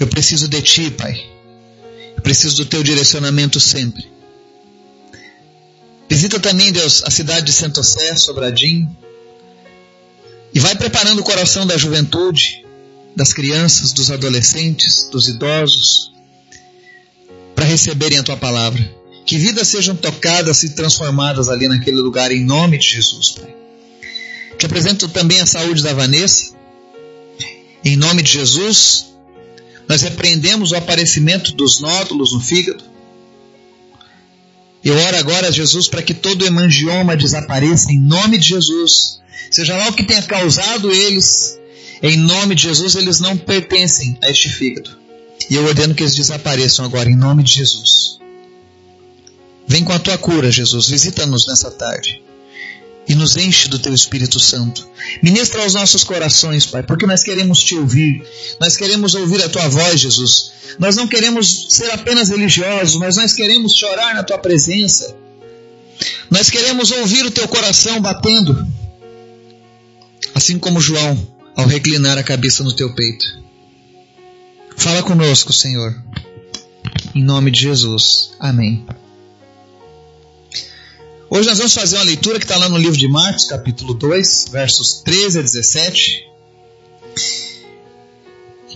Eu 0.02 0.08
preciso 0.08 0.48
de 0.48 0.60
ti, 0.60 0.90
Pai. 0.90 1.14
Eu 2.16 2.22
preciso 2.22 2.56
do 2.56 2.64
teu 2.64 2.82
direcionamento 2.82 3.60
sempre. 3.60 4.10
Visita 6.10 6.40
também, 6.40 6.72
Deus, 6.72 7.04
a 7.06 7.10
cidade 7.10 7.46
de 7.46 7.52
Santo 7.52 7.84
Sé, 7.84 8.16
Sobradinho, 8.16 8.96
e 10.52 10.58
vai 10.58 10.74
preparando 10.74 11.20
o 11.20 11.22
coração 11.22 11.64
da 11.64 11.76
juventude, 11.78 12.66
das 13.14 13.32
crianças, 13.32 13.92
dos 13.92 14.10
adolescentes, 14.10 15.08
dos 15.08 15.28
idosos, 15.28 16.12
para 17.54 17.64
receberem 17.64 18.18
a 18.18 18.24
tua 18.24 18.36
palavra. 18.36 18.84
Que 19.24 19.38
vidas 19.38 19.68
sejam 19.68 19.94
tocadas 19.94 20.64
e 20.64 20.70
transformadas 20.70 21.48
ali 21.48 21.68
naquele 21.68 22.00
lugar, 22.00 22.32
em 22.32 22.44
nome 22.44 22.76
de 22.76 22.88
Jesus, 22.88 23.30
Pai. 23.30 23.54
Te 24.58 24.66
apresento 24.66 25.06
também 25.06 25.40
a 25.40 25.46
saúde 25.46 25.80
da 25.80 25.94
Vanessa. 25.94 26.54
Em 27.84 27.96
nome 27.96 28.20
de 28.20 28.32
Jesus, 28.32 29.11
nós 29.88 30.02
repreendemos 30.02 30.72
o 30.72 30.76
aparecimento 30.76 31.52
dos 31.52 31.80
nódulos 31.80 32.32
no 32.32 32.40
fígado. 32.40 32.84
Eu 34.84 34.96
oro 34.96 35.16
agora, 35.16 35.52
Jesus, 35.52 35.86
para 35.86 36.02
que 36.02 36.14
todo 36.14 36.44
hemangioma 36.44 37.16
desapareça 37.16 37.92
em 37.92 38.00
nome 38.00 38.38
de 38.38 38.48
Jesus. 38.48 39.20
Seja 39.50 39.76
lá 39.76 39.88
o 39.88 39.92
que 39.92 40.02
tenha 40.02 40.22
causado 40.22 40.90
eles, 40.90 41.58
em 42.02 42.16
nome 42.16 42.54
de 42.54 42.62
Jesus, 42.62 42.96
eles 42.96 43.20
não 43.20 43.36
pertencem 43.36 44.18
a 44.22 44.30
este 44.30 44.48
fígado. 44.48 44.90
E 45.48 45.54
eu 45.54 45.64
ordeno 45.64 45.94
que 45.94 46.02
eles 46.02 46.16
desapareçam 46.16 46.84
agora, 46.84 47.08
em 47.08 47.16
nome 47.16 47.42
de 47.42 47.54
Jesus. 47.54 48.18
Vem 49.68 49.84
com 49.84 49.92
a 49.92 49.98
tua 49.98 50.18
cura, 50.18 50.50
Jesus. 50.50 50.88
Visita-nos 50.88 51.46
nessa 51.46 51.70
tarde. 51.70 52.22
E 53.08 53.14
nos 53.14 53.36
enche 53.36 53.68
do 53.68 53.78
teu 53.78 53.92
Espírito 53.92 54.38
Santo. 54.38 54.88
Ministra 55.22 55.62
aos 55.62 55.74
nossos 55.74 56.04
corações, 56.04 56.66
Pai, 56.66 56.82
porque 56.82 57.06
nós 57.06 57.22
queremos 57.22 57.60
te 57.60 57.74
ouvir. 57.74 58.24
Nós 58.60 58.76
queremos 58.76 59.14
ouvir 59.14 59.42
a 59.42 59.48
tua 59.48 59.68
voz, 59.68 60.00
Jesus. 60.00 60.52
Nós 60.78 60.96
não 60.96 61.08
queremos 61.08 61.66
ser 61.70 61.90
apenas 61.90 62.28
religiosos, 62.28 62.96
mas 62.96 63.16
nós 63.16 63.32
queremos 63.32 63.74
chorar 63.74 64.14
na 64.14 64.22
tua 64.22 64.38
presença. 64.38 65.16
Nós 66.30 66.48
queremos 66.48 66.90
ouvir 66.90 67.26
o 67.26 67.30
teu 67.30 67.46
coração 67.48 68.00
batendo. 68.00 68.66
Assim 70.34 70.58
como 70.58 70.80
João, 70.80 71.26
ao 71.56 71.66
reclinar 71.66 72.16
a 72.16 72.22
cabeça 72.22 72.62
no 72.62 72.72
teu 72.72 72.94
peito. 72.94 73.42
Fala 74.76 75.02
conosco, 75.02 75.52
Senhor. 75.52 75.94
Em 77.14 77.22
nome 77.22 77.50
de 77.50 77.60
Jesus. 77.60 78.32
Amém. 78.40 78.86
Hoje 81.34 81.48
nós 81.48 81.56
vamos 81.56 81.72
fazer 81.72 81.96
uma 81.96 82.04
leitura 82.04 82.38
que 82.38 82.44
está 82.44 82.58
lá 82.58 82.68
no 82.68 82.76
livro 82.76 82.98
de 82.98 83.08
Marcos, 83.08 83.46
capítulo 83.46 83.94
2, 83.94 84.48
versos 84.52 85.00
13 85.02 85.38
a 85.38 85.42
17. 85.42 86.26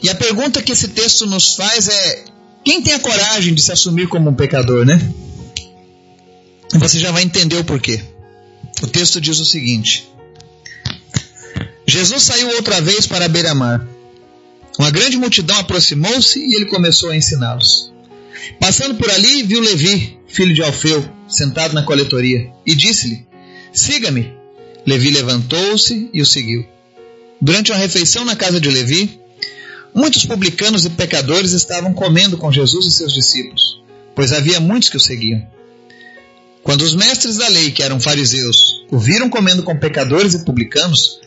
E 0.02 0.08
a 0.08 0.14
pergunta 0.14 0.62
que 0.62 0.72
esse 0.72 0.88
texto 0.88 1.26
nos 1.26 1.54
faz 1.54 1.86
é: 1.86 2.24
quem 2.64 2.80
tem 2.80 2.94
a 2.94 2.98
coragem 2.98 3.52
de 3.52 3.60
se 3.60 3.72
assumir 3.72 4.08
como 4.08 4.30
um 4.30 4.34
pecador, 4.34 4.86
né? 4.86 4.98
Você 6.76 6.98
já 6.98 7.12
vai 7.12 7.24
entender 7.24 7.58
o 7.58 7.64
porquê. 7.64 8.02
O 8.82 8.86
texto 8.86 9.20
diz 9.20 9.38
o 9.38 9.44
seguinte: 9.44 10.08
Jesus 11.86 12.22
saiu 12.22 12.48
outra 12.56 12.80
vez 12.80 13.06
para 13.06 13.26
a 13.26 13.28
beira-mar 13.28 13.86
uma 14.78 14.90
grande 14.90 15.16
multidão 15.16 15.56
aproximou-se 15.58 16.38
e 16.38 16.54
ele 16.54 16.66
começou 16.66 17.10
a 17.10 17.16
ensiná-los. 17.16 17.92
Passando 18.60 18.94
por 18.94 19.10
ali, 19.10 19.42
viu 19.42 19.60
Levi, 19.60 20.18
filho 20.28 20.54
de 20.54 20.62
Alfeu, 20.62 21.08
sentado 21.28 21.74
na 21.74 21.82
coletoria, 21.82 22.50
e 22.66 22.74
disse-lhe: 22.74 23.26
Siga-me. 23.72 24.34
Levi 24.86 25.10
levantou-se 25.10 26.08
e 26.12 26.22
o 26.22 26.26
seguiu. 26.26 26.64
Durante 27.40 27.72
uma 27.72 27.78
refeição 27.78 28.24
na 28.24 28.36
casa 28.36 28.60
de 28.60 28.70
Levi, 28.70 29.20
muitos 29.94 30.24
publicanos 30.24 30.84
e 30.84 30.90
pecadores 30.90 31.52
estavam 31.52 31.92
comendo 31.92 32.38
com 32.38 32.52
Jesus 32.52 32.86
e 32.86 32.92
seus 32.92 33.12
discípulos, 33.12 33.82
pois 34.14 34.32
havia 34.32 34.60
muitos 34.60 34.88
que 34.88 34.96
o 34.96 35.00
seguiam. 35.00 35.44
Quando 36.62 36.82
os 36.82 36.94
mestres 36.94 37.36
da 37.36 37.48
lei, 37.48 37.70
que 37.70 37.82
eram 37.82 38.00
fariseus, 38.00 38.84
o 38.90 38.98
viram 38.98 39.28
comendo 39.28 39.62
com 39.62 39.78
pecadores 39.78 40.34
e 40.34 40.44
publicanos, 40.44 41.20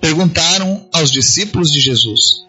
perguntaram 0.00 0.86
aos 0.92 1.10
discípulos 1.10 1.70
de 1.70 1.80
Jesus: 1.80 2.44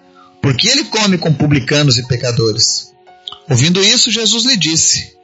porque 0.46 0.68
ele 0.68 0.84
come 0.84 1.18
com 1.18 1.34
publicanos 1.34 1.98
e 1.98 2.08
pecadores. 2.08 2.94
Ouvindo 3.50 3.82
isso, 3.84 4.12
Jesus 4.12 4.44
lhe 4.46 4.58
disse: 4.58 5.16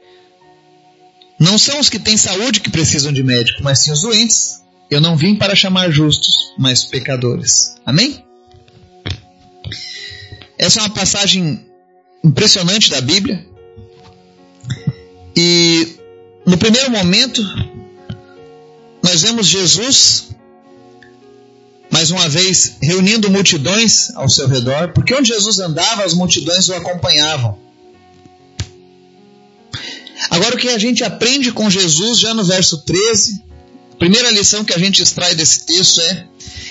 Não 1.38 1.58
são 1.58 1.80
os 1.80 1.88
que 1.88 1.98
têm 1.98 2.16
saúde 2.16 2.60
que 2.60 2.70
precisam 2.70 3.12
de 3.12 3.22
médico, 3.22 3.62
mas 3.62 3.80
sim 3.80 3.92
os 3.92 4.02
doentes. 4.02 4.62
Eu 4.90 5.00
não 5.00 5.16
vim 5.16 5.34
para 5.34 5.56
chamar 5.56 5.90
justos, 5.90 6.34
mas 6.58 6.84
pecadores. 6.84 7.74
Amém? 7.84 8.24
Essa 10.58 10.80
é 10.80 10.82
uma 10.82 10.90
passagem 10.90 11.66
impressionante 12.22 12.90
da 12.90 13.00
Bíblia. 13.00 13.44
E 15.34 15.96
no 16.46 16.58
primeiro 16.58 16.90
momento, 16.90 17.42
nós 19.02 19.22
vemos 19.22 19.46
Jesus 19.46 20.28
mais 21.90 22.10
uma 22.10 22.28
vez 22.28 22.76
reunindo 22.80 23.30
multidões 23.30 24.10
ao 24.14 24.28
seu 24.28 24.48
redor, 24.48 24.92
porque 24.94 25.14
onde 25.14 25.28
Jesus 25.28 25.58
andava, 25.58 26.04
as 26.04 26.14
multidões 26.14 26.68
o 26.68 26.74
acompanhavam. 26.74 27.58
Agora, 30.32 30.54
o 30.54 30.58
que 30.58 30.70
a 30.70 30.78
gente 30.78 31.04
aprende 31.04 31.52
com 31.52 31.68
Jesus, 31.68 32.18
já 32.18 32.32
no 32.32 32.42
verso 32.42 32.78
13, 32.78 33.44
a 33.92 33.96
primeira 33.96 34.30
lição 34.30 34.64
que 34.64 34.72
a 34.72 34.78
gente 34.78 35.02
extrai 35.02 35.34
desse 35.34 35.66
texto 35.66 36.00
é 36.00 36.26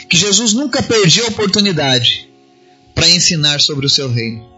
que 0.09 0.17
Jesus 0.17 0.53
nunca 0.53 0.81
perdia 0.81 1.25
a 1.25 1.27
oportunidade 1.27 2.27
para 2.95 3.07
ensinar 3.07 3.61
sobre 3.61 3.85
o 3.85 3.89
seu 3.89 4.11
reino. 4.11 4.49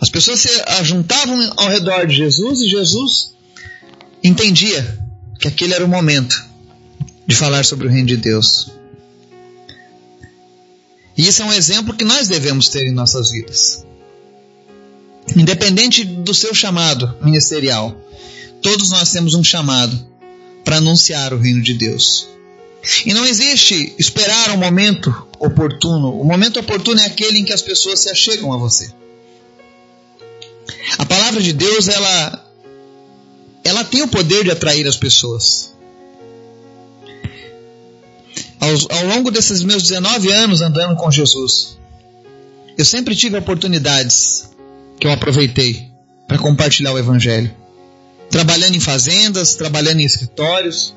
As 0.00 0.08
pessoas 0.08 0.38
se 0.38 0.48
ajuntavam 0.78 1.54
ao 1.56 1.68
redor 1.68 2.06
de 2.06 2.14
Jesus 2.14 2.60
e 2.60 2.68
Jesus 2.68 3.34
entendia 4.22 5.00
que 5.40 5.48
aquele 5.48 5.74
era 5.74 5.84
o 5.84 5.88
momento 5.88 6.40
de 7.26 7.34
falar 7.34 7.64
sobre 7.64 7.88
o 7.88 7.90
reino 7.90 8.06
de 8.06 8.16
Deus. 8.16 8.70
E 11.18 11.26
isso 11.26 11.42
é 11.42 11.46
um 11.46 11.52
exemplo 11.52 11.96
que 11.96 12.04
nós 12.04 12.28
devemos 12.28 12.68
ter 12.68 12.86
em 12.86 12.92
nossas 12.92 13.32
vidas. 13.32 13.84
Independente 15.36 16.04
do 16.04 16.34
seu 16.34 16.54
chamado 16.54 17.16
ministerial, 17.22 17.96
todos 18.60 18.90
nós 18.90 19.10
temos 19.12 19.34
um 19.34 19.44
chamado 19.44 19.98
para 20.64 20.76
anunciar 20.76 21.32
o 21.32 21.38
reino 21.38 21.62
de 21.62 21.74
Deus. 21.74 22.28
E 23.06 23.14
não 23.14 23.24
existe 23.24 23.94
esperar 23.98 24.50
um 24.50 24.56
momento 24.56 25.14
oportuno. 25.38 26.20
O 26.20 26.24
momento 26.24 26.58
oportuno 26.58 27.00
é 27.00 27.06
aquele 27.06 27.38
em 27.38 27.44
que 27.44 27.52
as 27.52 27.62
pessoas 27.62 28.00
se 28.00 28.10
achegam 28.10 28.52
a 28.52 28.56
você. 28.56 28.92
A 30.98 31.06
palavra 31.06 31.40
de 31.40 31.52
Deus, 31.52 31.88
ela 31.88 32.46
ela 33.64 33.84
tem 33.84 34.02
o 34.02 34.08
poder 34.08 34.44
de 34.44 34.50
atrair 34.50 34.86
as 34.86 34.96
pessoas. 34.96 35.72
Ao, 38.58 38.98
ao 38.98 39.06
longo 39.06 39.30
desses 39.30 39.62
meus 39.62 39.84
19 39.84 40.32
anos 40.32 40.60
andando 40.60 40.96
com 40.96 41.10
Jesus, 41.10 41.78
eu 42.76 42.84
sempre 42.84 43.14
tive 43.14 43.36
oportunidades 43.36 44.50
que 45.02 45.08
eu 45.08 45.10
aproveitei 45.10 45.90
para 46.28 46.38
compartilhar 46.38 46.92
o 46.92 46.98
Evangelho. 46.98 47.52
Trabalhando 48.30 48.76
em 48.76 48.80
fazendas, 48.80 49.56
trabalhando 49.56 49.98
em 49.98 50.04
escritórios. 50.04 50.94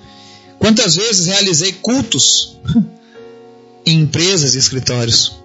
Quantas 0.59 0.95
vezes 0.95 1.25
realizei 1.25 1.73
cultos 1.73 2.55
em 3.83 4.01
empresas 4.01 4.53
e 4.53 4.59
escritórios? 4.59 5.35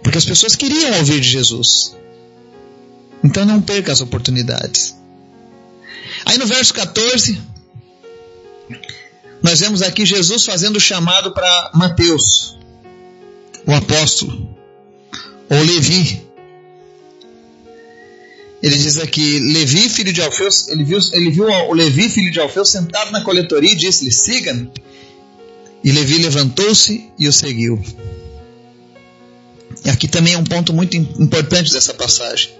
Porque 0.00 0.16
as 0.16 0.24
pessoas 0.24 0.54
queriam 0.54 0.96
ouvir 0.98 1.20
de 1.20 1.28
Jesus. 1.28 1.96
Então 3.24 3.44
não 3.44 3.60
perca 3.60 3.92
as 3.92 4.00
oportunidades. 4.00 4.96
Aí 6.24 6.38
no 6.38 6.46
verso 6.46 6.72
14, 6.74 7.36
nós 9.42 9.58
vemos 9.58 9.82
aqui 9.82 10.06
Jesus 10.06 10.44
fazendo 10.44 10.76
o 10.76 10.80
chamado 10.80 11.34
para 11.34 11.72
Mateus, 11.74 12.56
o 13.66 13.72
apóstolo, 13.72 14.56
ou 15.50 15.58
Levi. 15.64 16.27
Ele 18.62 18.76
diz 18.76 18.98
aqui, 18.98 19.38
Levi, 19.38 19.88
filho 19.88 20.12
de 20.12 20.20
Alfeu, 20.20 20.48
ele 20.68 20.82
viu, 20.82 20.98
ele 21.12 21.30
viu 21.30 21.44
o 21.44 21.72
Levi, 21.72 22.08
filho 22.08 22.30
de 22.30 22.40
Alfeu, 22.40 22.64
sentado 22.64 23.12
na 23.12 23.22
coletoria 23.22 23.72
e 23.72 23.76
disse-lhe, 23.76 24.10
siga-me. 24.10 24.70
E 25.84 25.92
Levi 25.92 26.18
levantou-se 26.18 27.08
e 27.16 27.28
o 27.28 27.32
seguiu. 27.32 27.80
E 29.84 29.90
aqui 29.90 30.08
também 30.08 30.34
é 30.34 30.38
um 30.38 30.44
ponto 30.44 30.72
muito 30.72 30.96
importante 30.96 31.72
dessa 31.72 31.94
passagem. 31.94 32.50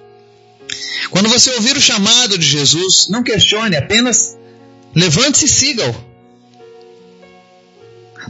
Quando 1.10 1.28
você 1.28 1.50
ouvir 1.50 1.76
o 1.76 1.80
chamado 1.80 2.38
de 2.38 2.46
Jesus, 2.46 3.08
não 3.08 3.24
questione, 3.24 3.76
apenas 3.76 4.36
levante-se 4.94 5.46
e 5.46 5.48
siga-o. 5.48 6.08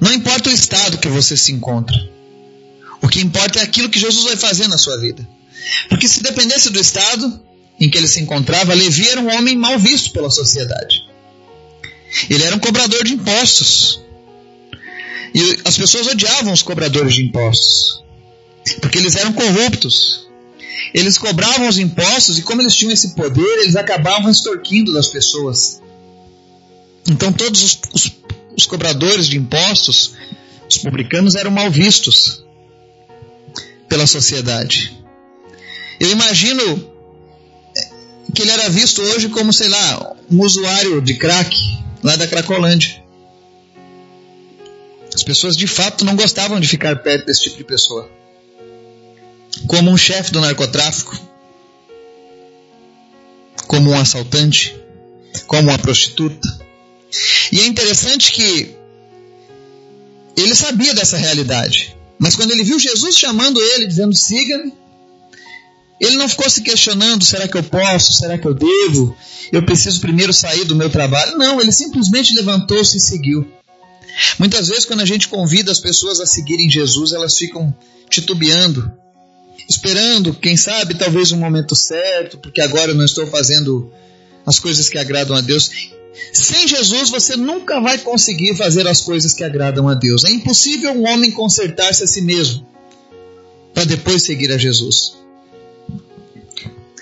Não 0.01 0.13
importa 0.13 0.49
o 0.49 0.53
estado 0.53 0.99
que 0.99 1.09
você 1.09 1.37
se 1.37 1.53
encontra. 1.53 1.97
O 3.03 3.09
que 3.09 3.21
importa 3.21 3.59
é 3.59 3.63
aquilo 3.63 3.91
que 3.91 3.99
Jesus 3.99 4.25
vai 4.25 4.37
fazer 4.37 4.69
na 4.69 4.79
sua 4.79 4.99
vida. 4.99 5.29
Porque 5.89 6.09
se 6.09 6.23
dependesse 6.23 6.71
do 6.71 6.81
estado 6.81 7.48
em 7.81 7.89
que 7.89 7.97
ele 7.97 8.09
se 8.09 8.21
encontrava, 8.21 8.75
Levi 8.75 9.09
era 9.09 9.21
um 9.21 9.33
homem 9.37 9.57
mal 9.57 9.79
visto 9.79 10.13
pela 10.13 10.31
sociedade. 10.31 11.05
Ele 12.29 12.43
era 12.43 12.57
um 12.57 12.59
cobrador 12.59 13.05
de 13.05 13.15
impostos. 13.15 14.01
E 15.35 15.59
as 15.65 15.77
pessoas 15.77 16.07
odiavam 16.07 16.53
os 16.53 16.63
cobradores 16.63 17.15
de 17.15 17.23
impostos. 17.23 18.03
Porque 18.81 18.99
eles 18.99 19.15
eram 19.15 19.33
corruptos. 19.33 20.27
Eles 20.93 21.19
cobravam 21.19 21.69
os 21.69 21.79
impostos 21.79 22.39
e, 22.39 22.43
como 22.43 22.63
eles 22.63 22.75
tinham 22.75 22.93
esse 22.93 23.15
poder, 23.15 23.59
eles 23.59 23.77
acabavam 23.77 24.31
extorquindo 24.31 24.93
das 24.93 25.09
pessoas. 25.09 25.83
Então, 27.09 27.33
todos 27.33 27.63
os, 27.63 27.79
os, 27.93 28.13
os 28.57 28.67
cobradores 28.67 29.29
de 29.29 29.37
impostos, 29.37 30.15
os 30.69 30.79
publicanos, 30.79 31.35
eram 31.35 31.51
mal 31.51 31.71
vistos 31.71 32.45
pela 33.89 34.07
sociedade. 34.07 34.97
Eu 36.01 36.11
imagino 36.11 36.98
que 38.35 38.43
ele 38.43 38.51
era 38.51 38.69
visto 38.69 39.03
hoje 39.03 39.29
como, 39.29 39.53
sei 39.53 39.69
lá, 39.69 40.17
um 40.31 40.41
usuário 40.43 41.01
de 41.01 41.15
crack 41.15 41.57
lá 42.03 42.17
da 42.17 42.27
Cracolândia. 42.27 43.03
As 45.15 45.23
pessoas 45.23 45.57
de 45.57 45.67
fato 45.67 46.05
não 46.05 46.15
gostavam 46.15 46.61
de 46.61 46.69
ficar 46.69 46.97
perto 47.03 47.27
desse 47.27 47.45
tipo 47.45 47.57
de 47.57 47.65
pessoa. 47.65 48.09
Como 49.67 49.91
um 49.91 49.97
chefe 49.97 50.31
do 50.31 50.41
narcotráfico, 50.41 51.19
como 53.67 53.91
um 53.91 53.99
assaltante, 53.99 54.77
como 55.47 55.71
uma 55.71 55.79
prostituta. 55.79 56.67
E 57.51 57.61
é 57.61 57.67
interessante 57.67 58.33
que 58.33 58.77
ele 60.37 60.55
sabia 60.55 60.95
dessa 60.95 61.17
realidade. 61.17 61.97
Mas 62.19 62.37
quando 62.37 62.51
ele 62.53 62.65
viu 62.65 62.79
Jesus 62.79 63.17
chamando 63.17 63.61
ele, 63.61 63.87
dizendo 63.87 64.15
siga-me, 64.15 64.73
ele 66.01 66.17
não 66.17 66.29
ficou 66.29 66.49
se 66.49 66.63
questionando: 66.63 67.25
será 67.25 67.49
que 67.49 67.57
eu 67.57 67.63
posso? 67.63 68.13
Será 68.13 68.39
que 68.39 68.47
eu 68.47 68.55
devo? 68.55 69.17
Eu 69.53 69.63
preciso 69.65 70.01
primeiro 70.01 70.33
sair 70.33 70.65
do 70.65 70.77
meu 70.77 70.91
trabalho? 70.91 71.37
Não, 71.37 71.61
ele 71.61 71.73
simplesmente 71.73 72.35
levantou-se 72.35 72.97
e 72.97 73.01
seguiu. 73.01 73.47
Muitas 74.39 74.69
vezes, 74.69 74.85
quando 74.85 75.01
a 75.01 75.07
gente 75.07 75.29
convida 75.29 75.71
as 75.71 75.81
pessoas 75.81 76.21
a 76.21 76.27
seguirem 76.27 76.71
Jesus, 76.71 77.13
elas 77.13 77.37
ficam 77.37 77.75
titubeando, 78.11 78.91
esperando, 79.69 80.35
quem 80.35 80.57
sabe, 80.57 80.95
talvez 80.95 81.31
um 81.31 81.39
momento 81.39 81.75
certo, 81.77 82.39
porque 82.39 82.61
agora 82.61 82.91
eu 82.91 82.95
não 82.95 83.05
estou 83.05 83.27
fazendo 83.27 83.93
as 84.47 84.59
coisas 84.59 84.89
que 84.89 84.99
agradam 84.99 85.37
a 85.37 85.41
Deus. 85.41 85.71
Sem 86.33 86.67
Jesus 86.67 87.11
você 87.11 87.37
nunca 87.37 87.81
vai 87.81 87.99
conseguir 87.99 88.57
fazer 88.57 88.87
as 88.89 89.01
coisas 89.01 89.35
que 89.35 89.45
agradam 89.45 89.89
a 89.89 89.95
Deus. 89.95 90.25
É 90.25 90.31
impossível 90.31 90.93
um 90.93 91.07
homem 91.07 91.31
consertar-se 91.31 92.03
a 92.03 92.07
si 92.07 92.21
mesmo 92.21 92.67
para 93.73 93.85
depois 93.85 94.25
seguir 94.25 94.51
a 94.51 94.59
Jesus. 94.59 95.17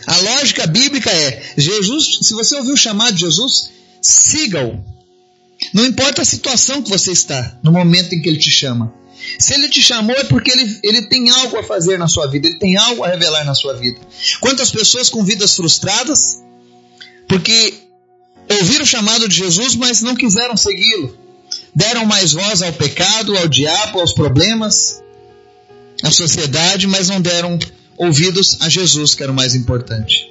A 0.06 0.16
lógica 0.18 0.66
bíblica 0.66 1.10
é: 1.10 1.42
Jesus, 1.56 2.20
se 2.22 2.34
você 2.34 2.56
ouviu 2.56 2.74
o 2.74 2.78
chamado 2.78 3.14
de 3.14 3.20
Jesus, 3.22 3.70
siga-o. 4.00 4.84
Não 5.72 5.84
importa 5.84 6.22
a 6.22 6.24
situação 6.24 6.82
que 6.82 6.90
você 6.90 7.12
está 7.12 7.58
no 7.62 7.72
momento 7.72 8.14
em 8.14 8.20
que 8.20 8.28
ele 8.28 8.38
te 8.38 8.50
chama. 8.50 8.92
Se 9.38 9.54
ele 9.54 9.68
te 9.68 9.82
chamou 9.82 10.14
é 10.14 10.24
porque 10.24 10.50
ele, 10.50 10.78
ele 10.82 11.02
tem 11.02 11.30
algo 11.30 11.58
a 11.58 11.62
fazer 11.62 11.98
na 11.98 12.06
sua 12.06 12.26
vida, 12.26 12.46
ele 12.46 12.58
tem 12.58 12.76
algo 12.76 13.02
a 13.02 13.08
revelar 13.08 13.44
na 13.44 13.54
sua 13.54 13.74
vida. 13.74 13.98
Quantas 14.40 14.70
pessoas 14.70 15.08
com 15.08 15.24
vidas 15.24 15.56
frustradas, 15.56 16.42
porque 17.26 17.74
ouviram 18.48 18.84
o 18.84 18.86
chamado 18.86 19.28
de 19.28 19.36
Jesus, 19.36 19.74
mas 19.74 20.02
não 20.02 20.14
quiseram 20.14 20.56
segui-lo. 20.56 21.16
Deram 21.74 22.06
mais 22.06 22.32
voz 22.32 22.62
ao 22.62 22.72
pecado, 22.72 23.36
ao 23.36 23.48
diabo, 23.48 24.00
aos 24.00 24.12
problemas, 24.12 25.02
à 26.02 26.10
sociedade, 26.10 26.86
mas 26.86 27.08
não 27.08 27.20
deram 27.20 27.58
ouvidos 27.96 28.59
a 28.61 28.68
Jesus, 28.68 29.14
que 29.14 29.22
era 29.22 29.32
o 29.32 29.35
mais 29.35 29.54
importante. 29.54 30.30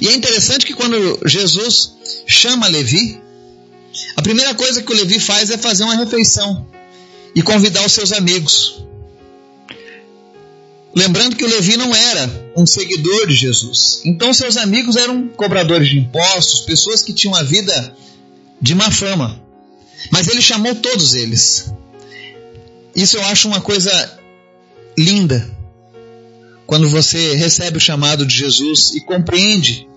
E 0.00 0.08
é 0.08 0.14
interessante 0.14 0.66
que 0.66 0.74
quando 0.74 1.20
Jesus 1.26 1.92
chama 2.26 2.68
Levi, 2.68 3.20
a 4.16 4.22
primeira 4.22 4.54
coisa 4.54 4.82
que 4.82 4.92
o 4.92 4.96
Levi 4.96 5.18
faz 5.18 5.50
é 5.50 5.58
fazer 5.58 5.84
uma 5.84 5.96
refeição 5.96 6.66
e 7.34 7.42
convidar 7.42 7.84
os 7.84 7.92
seus 7.92 8.12
amigos. 8.12 8.84
Lembrando 10.94 11.36
que 11.36 11.44
o 11.44 11.48
Levi 11.48 11.76
não 11.76 11.94
era 11.94 12.52
um 12.56 12.66
seguidor 12.66 13.26
de 13.26 13.34
Jesus. 13.34 14.00
Então 14.04 14.32
seus 14.32 14.56
amigos 14.56 14.96
eram 14.96 15.28
cobradores 15.28 15.88
de 15.88 15.98
impostos, 15.98 16.60
pessoas 16.60 17.02
que 17.02 17.12
tinham 17.12 17.34
a 17.34 17.42
vida 17.42 17.94
de 18.60 18.74
má 18.74 18.90
fama. 18.90 19.42
Mas 20.10 20.28
ele 20.28 20.40
chamou 20.40 20.74
todos 20.74 21.14
eles. 21.14 21.70
Isso 22.94 23.16
eu 23.16 23.24
acho 23.26 23.48
uma 23.48 23.60
coisa 23.60 24.18
linda. 24.96 25.55
Quando 26.66 26.88
você 26.88 27.34
recebe 27.36 27.78
o 27.78 27.80
chamado 27.80 28.26
de 28.26 28.34
Jesus 28.34 28.92
e 28.94 29.00
compreende, 29.00 29.88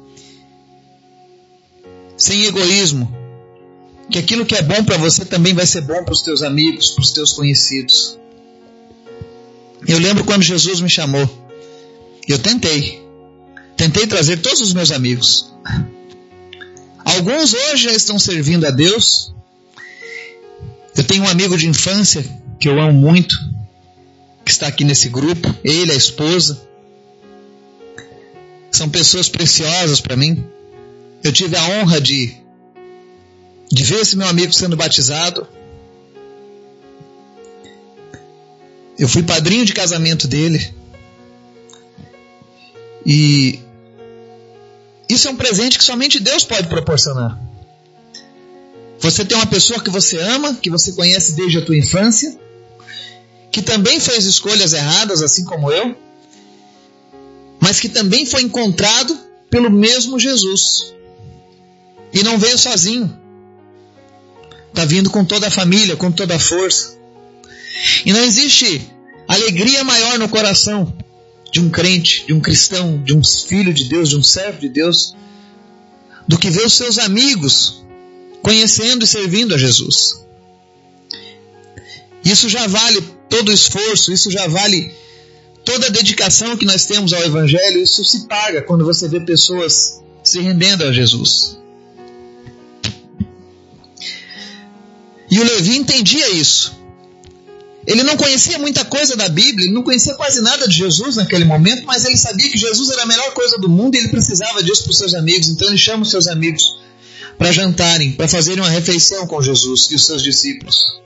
sem 2.15 2.43
egoísmo, 2.45 3.11
que 4.09 4.19
aquilo 4.19 4.45
que 4.45 4.55
é 4.55 4.61
bom 4.61 4.83
para 4.83 4.97
você 4.97 5.25
também 5.25 5.53
vai 5.53 5.65
ser 5.65 5.81
bom 5.81 6.03
para 6.03 6.13
os 6.13 6.21
teus 6.21 6.41
amigos, 6.41 6.91
para 6.91 7.01
os 7.01 7.11
teus 7.11 7.33
conhecidos. 7.33 8.19
Eu 9.87 9.97
lembro 9.97 10.23
quando 10.23 10.43
Jesus 10.43 10.81
me 10.81 10.89
chamou. 10.89 11.27
Eu 12.27 12.37
tentei. 12.37 13.01
Tentei 13.75 14.05
trazer 14.05 14.37
todos 14.37 14.61
os 14.61 14.73
meus 14.73 14.91
amigos. 14.91 15.51
Alguns 17.03 17.53
hoje 17.53 17.85
já 17.85 17.91
estão 17.91 18.19
servindo 18.19 18.65
a 18.65 18.71
Deus. 18.71 19.33
Eu 20.95 21.03
tenho 21.03 21.23
um 21.23 21.27
amigo 21.27 21.57
de 21.57 21.67
infância 21.67 22.23
que 22.59 22.67
eu 22.67 22.79
amo 22.79 22.93
muito, 22.93 23.35
que 24.49 24.53
está 24.53 24.65
aqui 24.65 24.83
nesse 24.83 25.09
grupo, 25.09 25.47
ele, 25.63 25.91
a 25.91 25.95
esposa. 25.95 26.59
São 28.71 28.89
pessoas 28.89 29.29
preciosas 29.29 30.01
para 30.01 30.17
mim. 30.17 30.43
Eu 31.23 31.31
tive 31.31 31.55
a 31.55 31.63
honra 31.63 32.01
de, 32.01 32.35
de 33.71 33.83
ver 33.83 33.99
esse 34.01 34.17
meu 34.17 34.27
amigo 34.27 34.51
sendo 34.51 34.75
batizado. 34.75 35.47
Eu 38.97 39.07
fui 39.07 39.21
padrinho 39.21 39.65
de 39.65 39.73
casamento 39.73 40.27
dele. 40.27 40.73
E 43.05 43.59
isso 45.07 45.27
é 45.27 45.31
um 45.31 45.35
presente 45.35 45.77
que 45.77 45.83
somente 45.83 46.19
Deus 46.19 46.43
pode 46.43 46.67
proporcionar. 46.67 47.39
Você 48.99 49.23
tem 49.23 49.37
uma 49.37 49.45
pessoa 49.45 49.79
que 49.79 49.91
você 49.91 50.17
ama, 50.17 50.55
que 50.55 50.71
você 50.71 50.91
conhece 50.93 51.33
desde 51.33 51.59
a 51.59 51.61
tua 51.61 51.77
infância, 51.77 52.35
que 53.51 53.61
também 53.61 53.99
fez 53.99 54.25
escolhas 54.25 54.73
erradas, 54.73 55.21
assim 55.21 55.43
como 55.43 55.71
eu, 55.71 55.95
mas 57.59 57.79
que 57.79 57.89
também 57.89 58.25
foi 58.25 58.43
encontrado 58.43 59.17
pelo 59.49 59.69
mesmo 59.69 60.19
Jesus. 60.19 60.93
E 62.13 62.23
não 62.23 62.37
veio 62.37 62.57
sozinho. 62.57 63.17
Está 64.69 64.85
vindo 64.85 65.09
com 65.09 65.25
toda 65.25 65.47
a 65.47 65.51
família, 65.51 65.95
com 65.95 66.11
toda 66.11 66.35
a 66.35 66.39
força. 66.39 66.97
E 68.05 68.13
não 68.13 68.23
existe 68.23 68.89
alegria 69.27 69.83
maior 69.83 70.17
no 70.17 70.29
coração 70.29 70.93
de 71.51 71.59
um 71.59 71.69
crente, 71.69 72.25
de 72.27 72.33
um 72.33 72.39
cristão, 72.39 73.01
de 73.03 73.13
um 73.13 73.23
filho 73.23 73.73
de 73.73 73.85
Deus, 73.85 74.09
de 74.09 74.15
um 74.15 74.23
servo 74.23 74.59
de 74.59 74.69
Deus, 74.69 75.15
do 76.27 76.37
que 76.37 76.49
ver 76.49 76.65
os 76.65 76.73
seus 76.73 76.99
amigos 76.99 77.83
conhecendo 78.41 79.03
e 79.03 79.07
servindo 79.07 79.55
a 79.55 79.57
Jesus. 79.57 80.25
Isso 82.23 82.47
já 82.47 82.67
vale 82.67 83.18
todo 83.29 83.49
o 83.49 83.53
esforço, 83.53 84.11
isso 84.11 84.31
já 84.31 84.47
vale 84.47 84.91
toda 85.63 85.87
a 85.87 85.89
dedicação 85.89 86.57
que 86.57 86.65
nós 86.65 86.85
temos 86.85 87.13
ao 87.13 87.23
Evangelho, 87.23 87.81
isso 87.81 88.03
se 88.03 88.27
paga 88.27 88.61
quando 88.61 88.85
você 88.85 89.07
vê 89.07 89.19
pessoas 89.19 90.01
se 90.23 90.39
rendendo 90.39 90.83
a 90.83 90.91
Jesus. 90.91 91.57
E 95.31 95.39
o 95.39 95.43
Levi 95.43 95.77
entendia 95.77 96.29
isso. 96.31 96.79
Ele 97.85 98.03
não 98.03 98.17
conhecia 98.17 98.59
muita 98.59 98.83
coisa 98.83 99.15
da 99.15 99.29
Bíblia, 99.29 99.65
ele 99.65 99.73
não 99.73 99.83
conhecia 99.83 100.13
quase 100.15 100.41
nada 100.41 100.67
de 100.67 100.75
Jesus 100.75 101.15
naquele 101.15 101.45
momento, 101.45 101.83
mas 101.85 102.05
ele 102.05 102.17
sabia 102.17 102.49
que 102.49 102.57
Jesus 102.57 102.89
era 102.89 103.03
a 103.03 103.05
melhor 103.05 103.33
coisa 103.33 103.57
do 103.57 103.69
mundo 103.69 103.95
e 103.95 103.99
ele 103.99 104.09
precisava 104.09 104.61
disso 104.63 104.83
para 104.83 104.91
os 104.91 104.97
seus 104.97 105.13
amigos. 105.13 105.49
Então 105.49 105.67
ele 105.67 105.77
chama 105.77 106.03
os 106.03 106.11
seus 106.11 106.27
amigos 106.27 106.77
para 107.37 107.51
jantarem, 107.51 108.11
para 108.11 108.27
fazerem 108.27 108.61
uma 108.61 108.69
refeição 108.69 109.25
com 109.25 109.41
Jesus 109.41 109.87
e 109.89 109.95
os 109.95 110.05
seus 110.05 110.21
discípulos. 110.21 110.99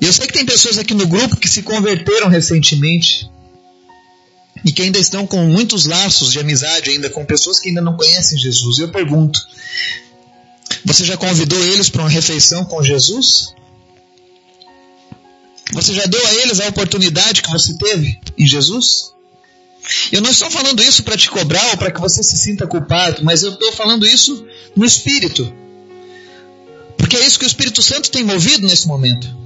E 0.00 0.06
eu 0.06 0.12
sei 0.12 0.26
que 0.26 0.32
tem 0.32 0.44
pessoas 0.44 0.78
aqui 0.78 0.94
no 0.94 1.06
grupo 1.06 1.36
que 1.36 1.48
se 1.48 1.62
converteram 1.62 2.28
recentemente 2.28 3.28
e 4.64 4.72
que 4.72 4.82
ainda 4.82 4.98
estão 4.98 5.26
com 5.26 5.44
muitos 5.46 5.86
laços 5.86 6.32
de 6.32 6.40
amizade 6.40 6.90
ainda 6.90 7.10
com 7.10 7.24
pessoas 7.24 7.58
que 7.58 7.68
ainda 7.68 7.82
não 7.82 7.96
conhecem 7.96 8.38
Jesus. 8.38 8.78
Eu 8.78 8.90
pergunto: 8.90 9.40
você 10.84 11.04
já 11.04 11.16
convidou 11.16 11.58
eles 11.64 11.88
para 11.88 12.02
uma 12.02 12.10
refeição 12.10 12.64
com 12.64 12.82
Jesus? 12.82 13.54
Você 15.72 15.94
já 15.94 16.06
deu 16.06 16.24
a 16.26 16.34
eles 16.34 16.60
a 16.60 16.68
oportunidade 16.68 17.42
que 17.42 17.50
você 17.50 17.76
teve 17.76 18.18
em 18.38 18.46
Jesus? 18.46 19.12
Eu 20.12 20.22
não 20.22 20.30
estou 20.30 20.50
falando 20.50 20.82
isso 20.82 21.02
para 21.02 21.16
te 21.16 21.28
cobrar 21.28 21.66
ou 21.70 21.76
para 21.76 21.90
que 21.90 22.00
você 22.00 22.22
se 22.22 22.38
sinta 22.38 22.66
culpado, 22.66 23.22
mas 23.24 23.42
eu 23.42 23.52
estou 23.52 23.72
falando 23.72 24.06
isso 24.06 24.46
no 24.74 24.84
Espírito. 24.84 25.52
Porque 26.96 27.16
é 27.16 27.26
isso 27.26 27.38
que 27.38 27.44
o 27.44 27.46
Espírito 27.46 27.82
Santo 27.82 28.10
tem 28.10 28.24
movido 28.24 28.66
nesse 28.66 28.86
momento. 28.86 29.43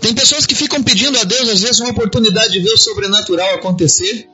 Tem 0.00 0.14
pessoas 0.14 0.46
que 0.46 0.54
ficam 0.54 0.82
pedindo 0.82 1.18
a 1.18 1.24
Deus, 1.24 1.48
às 1.48 1.60
vezes, 1.60 1.80
uma 1.80 1.90
oportunidade 1.90 2.52
de 2.52 2.60
ver 2.60 2.72
o 2.72 2.78
sobrenatural 2.78 3.54
acontecer 3.54 4.28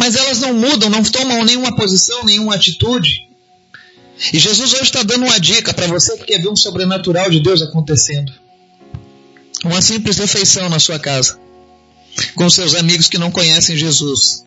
mas 0.00 0.16
elas 0.16 0.40
não 0.40 0.54
mudam, 0.54 0.88
não 0.88 1.02
tomam 1.02 1.44
nenhuma 1.44 1.76
posição, 1.76 2.24
nenhuma 2.24 2.54
atitude. 2.54 3.28
E 4.32 4.38
Jesus 4.38 4.72
hoje 4.72 4.84
está 4.84 5.02
dando 5.02 5.26
uma 5.26 5.38
dica 5.38 5.74
para 5.74 5.86
você 5.88 6.16
que 6.16 6.24
quer 6.24 6.40
ver 6.40 6.48
um 6.48 6.56
sobrenatural 6.56 7.28
de 7.28 7.38
Deus 7.38 7.60
acontecendo. 7.60 8.32
Uma 9.62 9.82
simples 9.82 10.16
refeição 10.16 10.70
na 10.70 10.78
sua 10.78 10.98
casa, 10.98 11.38
com 12.34 12.48
seus 12.48 12.74
amigos 12.74 13.10
que 13.10 13.18
não 13.18 13.30
conhecem 13.30 13.76
Jesus. 13.76 14.46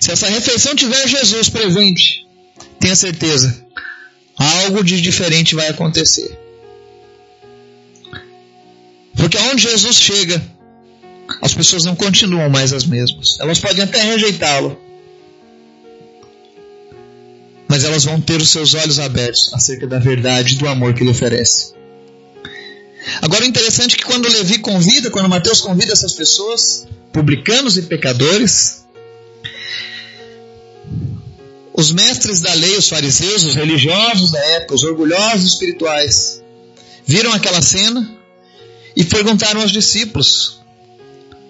Se 0.00 0.10
essa 0.10 0.26
refeição 0.26 0.74
tiver 0.74 1.06
Jesus 1.06 1.48
presente, 1.48 2.26
tenha 2.80 2.96
certeza, 2.96 3.64
algo 4.36 4.82
de 4.82 5.00
diferente 5.00 5.54
vai 5.54 5.68
acontecer. 5.68 6.36
Porque 9.18 9.36
aonde 9.36 9.64
Jesus 9.64 9.96
chega, 9.96 10.40
as 11.42 11.52
pessoas 11.52 11.84
não 11.84 11.94
continuam 11.94 12.48
mais 12.48 12.72
as 12.72 12.84
mesmas. 12.84 13.36
Elas 13.40 13.58
podem 13.58 13.82
até 13.82 14.00
rejeitá-lo, 14.00 14.80
mas 17.68 17.84
elas 17.84 18.04
vão 18.04 18.20
ter 18.20 18.40
os 18.40 18.48
seus 18.48 18.74
olhos 18.74 18.98
abertos 18.98 19.52
acerca 19.52 19.86
da 19.86 19.98
verdade 19.98 20.54
e 20.54 20.58
do 20.58 20.68
amor 20.68 20.94
que 20.94 21.02
ele 21.02 21.10
oferece. 21.10 21.74
Agora, 23.20 23.44
interessante 23.44 23.94
é 23.94 23.98
que 23.98 24.04
quando 24.04 24.28
Levi 24.28 24.58
convida, 24.58 25.10
quando 25.10 25.28
Mateus 25.28 25.60
convida 25.60 25.92
essas 25.92 26.12
pessoas, 26.12 26.86
publicanos 27.12 27.76
e 27.76 27.82
pecadores, 27.82 28.84
os 31.72 31.90
mestres 31.90 32.40
da 32.40 32.52
lei, 32.54 32.76
os 32.76 32.88
fariseus, 32.88 33.44
os 33.44 33.54
religiosos 33.54 34.30
da 34.30 34.38
época, 34.56 34.74
os 34.74 34.84
orgulhosos 34.84 35.52
espirituais, 35.52 36.42
viram 37.06 37.32
aquela 37.32 37.62
cena 37.62 38.17
e 38.98 39.04
perguntaram 39.04 39.60
aos 39.60 39.70
discípulos: 39.70 40.60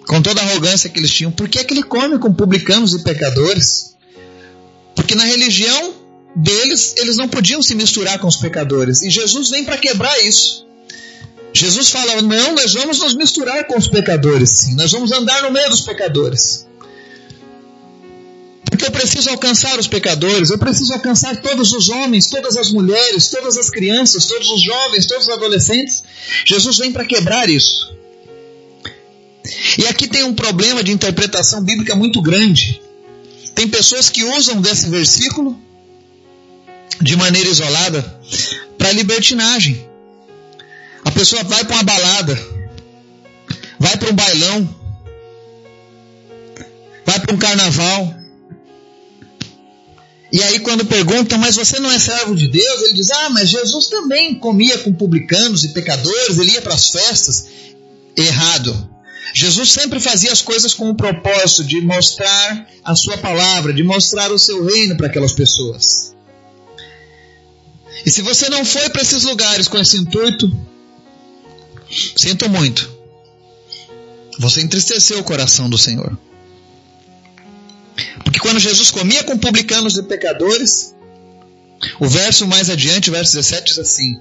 com 0.07 0.21
toda 0.21 0.39
a 0.39 0.43
arrogância 0.45 0.87
que 0.87 0.99
eles 0.99 1.11
tinham, 1.11 1.31
por 1.31 1.49
que, 1.49 1.57
é 1.57 1.63
que 1.63 1.73
ele 1.73 1.81
come 1.81 2.19
com 2.19 2.31
publicanos 2.31 2.93
e 2.93 3.03
pecadores? 3.03 3.95
Porque 4.95 5.15
na 5.15 5.23
religião 5.23 5.95
deles, 6.35 6.93
eles 6.97 7.17
não 7.17 7.27
podiam 7.27 7.59
se 7.63 7.73
misturar 7.73 8.19
com 8.19 8.27
os 8.27 8.37
pecadores. 8.37 9.01
E 9.01 9.09
Jesus 9.09 9.49
vem 9.49 9.65
para 9.65 9.79
quebrar 9.79 10.15
isso. 10.19 10.67
Jesus 11.51 11.89
fala: 11.89 12.21
não, 12.21 12.53
nós 12.53 12.75
vamos 12.75 12.99
nos 12.99 13.15
misturar 13.15 13.65
com 13.65 13.75
os 13.79 13.87
pecadores, 13.87 14.51
sim, 14.51 14.75
nós 14.75 14.91
vamos 14.91 15.11
andar 15.11 15.41
no 15.41 15.51
meio 15.51 15.71
dos 15.71 15.81
pecadores. 15.81 16.67
Porque 18.69 18.85
eu 18.85 18.91
preciso 18.91 19.29
alcançar 19.29 19.79
os 19.79 19.87
pecadores, 19.87 20.49
eu 20.49 20.57
preciso 20.57 20.93
alcançar 20.93 21.37
todos 21.37 21.73
os 21.73 21.89
homens, 21.89 22.27
todas 22.27 22.55
as 22.55 22.71
mulheres, 22.71 23.29
todas 23.29 23.57
as 23.57 23.69
crianças, 23.69 24.25
todos 24.25 24.49
os 24.49 24.61
jovens, 24.61 25.07
todos 25.07 25.27
os 25.27 25.33
adolescentes. 25.33 26.03
Jesus 26.45 26.77
vem 26.77 26.91
para 26.91 27.05
quebrar 27.05 27.49
isso. 27.49 27.91
E 29.77 29.87
aqui 29.87 30.07
tem 30.07 30.23
um 30.23 30.33
problema 30.33 30.83
de 30.83 30.91
interpretação 30.91 31.63
bíblica 31.63 31.95
muito 31.95 32.21
grande. 32.21 32.81
Tem 33.55 33.67
pessoas 33.67 34.09
que 34.09 34.23
usam 34.23 34.61
desse 34.61 34.87
versículo 34.89 35.59
de 37.01 37.15
maneira 37.15 37.49
isolada 37.49 38.01
para 38.77 38.91
libertinagem. 38.91 39.85
A 41.03 41.11
pessoa 41.11 41.43
vai 41.43 41.63
para 41.63 41.75
uma 41.75 41.83
balada, 41.83 42.39
vai 43.79 43.97
para 43.97 44.09
um 44.09 44.15
bailão, 44.15 44.75
vai 47.05 47.19
para 47.19 47.35
um 47.35 47.37
carnaval. 47.37 48.18
E 50.31 50.43
aí, 50.43 50.59
quando 50.59 50.85
perguntam, 50.85 51.39
mas 51.39 51.55
você 51.55 51.79
não 51.79 51.91
é 51.91 51.97
servo 51.97 52.35
de 52.35 52.47
Deus? 52.47 52.81
Ele 52.83 52.93
diz: 52.93 53.09
Ah, 53.09 53.29
mas 53.31 53.49
Jesus 53.49 53.87
também 53.87 54.35
comia 54.35 54.77
com 54.79 54.93
publicanos 54.93 55.63
e 55.63 55.69
pecadores, 55.69 56.37
ele 56.37 56.51
ia 56.51 56.61
para 56.61 56.75
as 56.75 56.89
festas. 56.89 57.47
Errado. 58.15 58.89
Jesus 59.33 59.71
sempre 59.71 59.99
fazia 59.99 60.31
as 60.31 60.41
coisas 60.41 60.73
com 60.73 60.89
o 60.89 60.95
propósito 60.95 61.63
de 61.63 61.81
mostrar 61.81 62.67
a 62.83 62.95
sua 62.95 63.17
palavra, 63.17 63.73
de 63.73 63.83
mostrar 63.83 64.31
o 64.31 64.39
seu 64.39 64.65
reino 64.65 64.97
para 64.97 65.07
aquelas 65.07 65.33
pessoas. 65.33 66.15
E 68.05 68.09
se 68.09 68.21
você 68.21 68.49
não 68.49 68.65
foi 68.65 68.89
para 68.89 69.01
esses 69.01 69.23
lugares 69.23 69.67
com 69.67 69.77
esse 69.77 69.97
intuito, 69.97 70.51
sinto 72.15 72.49
muito. 72.49 72.89
Você 74.39 74.61
entristeceu 74.61 75.19
o 75.19 75.23
coração 75.23 75.69
do 75.69 75.77
Senhor. 75.77 76.17
Porque 78.23 78.39
quando 78.39 78.59
Jesus 78.59 78.91
comia 78.91 79.23
com 79.23 79.37
publicanos 79.37 79.97
e 79.97 80.03
pecadores, 80.03 80.95
o 81.99 82.07
verso 82.07 82.47
mais 82.47 82.69
adiante, 82.69 83.09
verso 83.09 83.35
17, 83.35 83.65
diz 83.65 83.79
assim: 83.79 84.19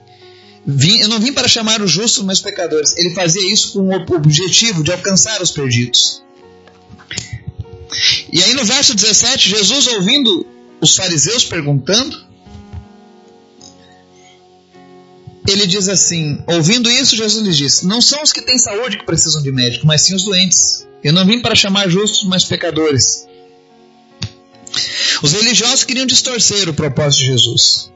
eu 1.01 1.09
não 1.09 1.19
vim 1.19 1.33
para 1.33 1.49
chamar 1.49 1.81
os 1.81 1.91
justos, 1.91 2.23
mas 2.25 2.41
pecadores. 2.41 2.95
Ele 2.97 3.11
fazia 3.15 3.53
isso 3.53 3.73
com 3.73 3.89
o 3.89 4.17
objetivo 4.17 4.83
de 4.83 4.93
alcançar 4.93 5.41
os 5.41 5.51
perdidos. 5.51 6.23
E 8.31 8.43
aí 8.43 8.53
no 8.55 8.65
verso 8.65 8.95
17, 8.95 9.49
Jesus 9.49 9.87
ouvindo 9.87 10.47
os 10.81 10.95
fariseus 10.95 11.45
perguntando, 11.45 12.23
ele 15.47 15.67
diz 15.67 15.89
assim: 15.89 16.43
ouvindo 16.47 16.91
isso, 16.91 17.17
Jesus 17.17 17.43
lhes 17.45 17.57
disse: 17.57 17.87
Não 17.87 18.03
são 18.03 18.23
os 18.23 18.33
que 18.33 18.43
têm 18.43 18.59
saúde 18.59 18.99
que 18.99 19.07
precisam 19.07 19.43
de 19.43 19.51
médico, 19.51 19.87
mas 19.87 20.03
sim 20.03 20.15
os 20.15 20.25
doentes. 20.25 20.87
Eu 21.03 21.13
não 21.13 21.25
vim 21.25 21.41
para 21.41 21.55
chamar 21.55 21.89
justos, 21.89 22.29
mas 22.29 22.45
pecadores. 22.45 23.28
Os 25.23 25.33
religiosos 25.33 25.85
queriam 25.85 26.07
distorcer 26.07 26.69
o 26.69 26.75
propósito 26.75 27.21
de 27.21 27.27
Jesus. 27.27 27.91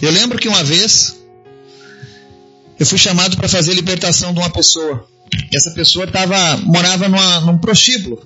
Eu 0.00 0.10
lembro 0.10 0.38
que 0.38 0.48
uma 0.48 0.64
vez 0.64 1.16
eu 2.78 2.84
fui 2.84 2.98
chamado 2.98 3.36
para 3.36 3.48
fazer 3.48 3.72
a 3.72 3.74
libertação 3.74 4.34
de 4.34 4.40
uma 4.40 4.50
pessoa. 4.50 5.08
Essa 5.54 5.70
pessoa 5.70 6.06
tava, 6.06 6.56
morava 6.58 7.08
numa, 7.08 7.40
num 7.40 7.58
prostíbulo. 7.58 8.22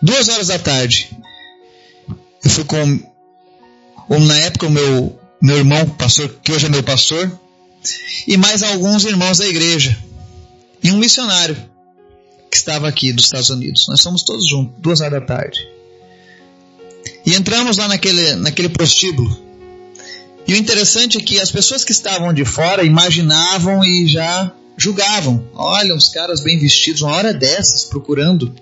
Duas 0.00 0.28
horas 0.28 0.48
da 0.48 0.58
tarde. 0.58 1.10
Eu 2.44 2.50
fui 2.50 2.64
com, 2.64 3.00
na 4.20 4.38
época, 4.38 4.66
o 4.66 4.70
meu, 4.70 5.18
meu 5.40 5.56
irmão, 5.56 5.88
pastor, 5.90 6.28
que 6.42 6.52
hoje 6.52 6.66
é 6.66 6.68
meu 6.68 6.82
pastor, 6.82 7.40
e 8.26 8.36
mais 8.36 8.62
alguns 8.62 9.04
irmãos 9.04 9.38
da 9.38 9.46
igreja. 9.46 9.96
E 10.82 10.90
um 10.90 10.98
missionário 10.98 11.56
que 12.50 12.56
estava 12.56 12.86
aqui 12.86 13.12
dos 13.12 13.24
Estados 13.24 13.50
Unidos. 13.50 13.86
Nós 13.88 14.02
fomos 14.02 14.22
todos 14.22 14.48
juntos, 14.48 14.74
duas 14.78 15.00
horas 15.00 15.20
da 15.20 15.26
tarde. 15.26 15.66
E 17.24 17.34
entramos 17.34 17.78
lá 17.78 17.88
naquele, 17.88 18.34
naquele 18.36 18.68
prostíbulo. 18.68 19.44
E 20.46 20.52
o 20.52 20.56
interessante 20.56 21.16
é 21.16 21.20
que 21.20 21.40
as 21.40 21.50
pessoas 21.50 21.84
que 21.84 21.92
estavam 21.92 22.32
de 22.32 22.44
fora 22.44 22.84
imaginavam 22.84 23.84
e 23.84 24.06
já 24.06 24.52
julgavam. 24.76 25.42
Olha, 25.54 25.94
uns 25.94 26.08
caras 26.08 26.42
bem 26.42 26.58
vestidos, 26.58 27.02
uma 27.02 27.12
hora 27.12 27.32
dessas, 27.32 27.84
procurando 27.84 28.54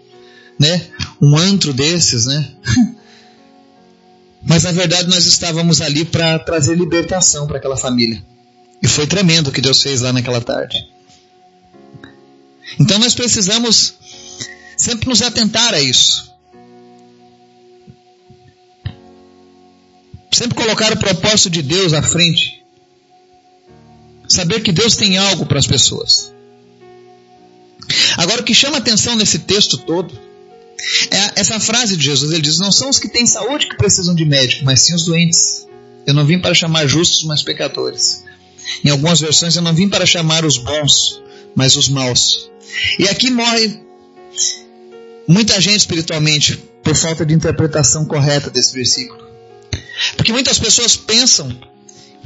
né, 0.59 0.87
um 1.21 1.37
antro 1.37 1.73
desses, 1.73 2.27
né? 2.27 2.49
Mas 4.45 4.65
na 4.65 4.73
verdade 4.73 5.09
nós 5.09 5.25
estávamos 5.27 5.81
ali 5.81 6.05
para 6.05 6.39
trazer 6.39 6.77
libertação 6.77 7.47
para 7.47 7.59
aquela 7.59 7.77
família. 7.77 8.23
E 8.83 8.89
foi 8.89 9.07
tremendo 9.07 9.49
o 9.49 9.53
que 9.53 9.61
Deus 9.61 9.81
fez 9.83 10.01
lá 10.01 10.13
naquela 10.13 10.41
tarde. 10.41 10.85
Então 12.79 12.99
nós 12.99 13.15
precisamos 13.15 13.95
sempre 14.77 15.09
nos 15.09 15.23
atentar 15.23 15.75
a 15.75 15.81
isso. 15.81 16.32
Sempre 20.33 20.57
colocar 20.57 20.93
o 20.93 20.97
propósito 20.97 21.51
de 21.51 21.63
Deus 21.63 21.93
à 21.93 22.03
frente. 22.03 22.61
saber 24.29 24.63
que 24.63 24.73
Deus 24.73 24.97
tem 24.97 25.19
algo 25.19 25.45
para 25.45 25.59
as 25.59 25.67
pessoas. 25.67 26.33
Agora, 28.17 28.41
o 28.41 28.45
que 28.45 28.55
chama 28.55 28.79
atenção 28.79 29.15
nesse 29.15 29.41
texto 29.41 29.77
todo 29.77 30.19
é 31.11 31.41
essa 31.41 31.61
frase 31.61 31.97
de 31.97 32.05
Jesus. 32.05 32.33
Ele 32.33 32.41
diz: 32.41 32.59
Não 32.59 32.73
são 32.73 32.89
os 32.89 32.99
que 32.99 33.09
têm 33.09 33.27
saúde 33.27 33.69
que 33.69 33.77
precisam 33.77 34.15
de 34.15 34.25
médico, 34.25 34.65
mas 34.65 34.81
sim 34.81 34.95
os 34.95 35.05
doentes. 35.05 35.67
Eu 36.07 36.15
não 36.15 36.25
vim 36.25 36.39
para 36.39 36.55
chamar 36.55 36.87
justos, 36.87 37.25
mas 37.25 37.43
pecadores. 37.43 38.25
Em 38.85 38.91
algumas 38.91 39.21
versões, 39.21 39.55
eu 39.55 39.63
não 39.63 39.75
vim 39.75 39.89
para 39.89 40.07
chamar 40.07 40.45
os 40.45 40.57
bons, 40.57 41.23
mas 41.55 41.77
os 41.77 41.89
maus. 41.89 42.51
E 42.99 43.09
aqui 43.09 43.31
morre 43.31 43.81
muita 45.29 45.61
gente 45.61 45.79
espiritualmente 45.79 46.57
por 46.83 46.97
falta 46.97 47.25
de 47.25 47.35
interpretação 47.35 48.05
correta 48.05 48.51
desse 48.51 48.73
versículo. 48.73 49.22
Porque 50.17 50.33
muitas 50.33 50.59
pessoas 50.59 50.97
pensam 50.97 51.57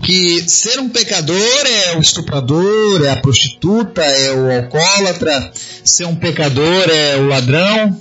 que 0.02 0.44
ser 0.48 0.78
um 0.78 0.88
pecador 0.88 1.66
é 1.66 1.96
o 1.96 2.00
estuprador, 2.00 3.04
é 3.04 3.10
a 3.10 3.16
prostituta, 3.16 4.02
é 4.02 4.32
o 4.32 4.50
alcoólatra, 4.50 5.52
ser 5.84 6.06
um 6.06 6.16
pecador 6.16 6.88
é 6.90 7.16
o 7.16 7.26
ladrão. 7.26 8.00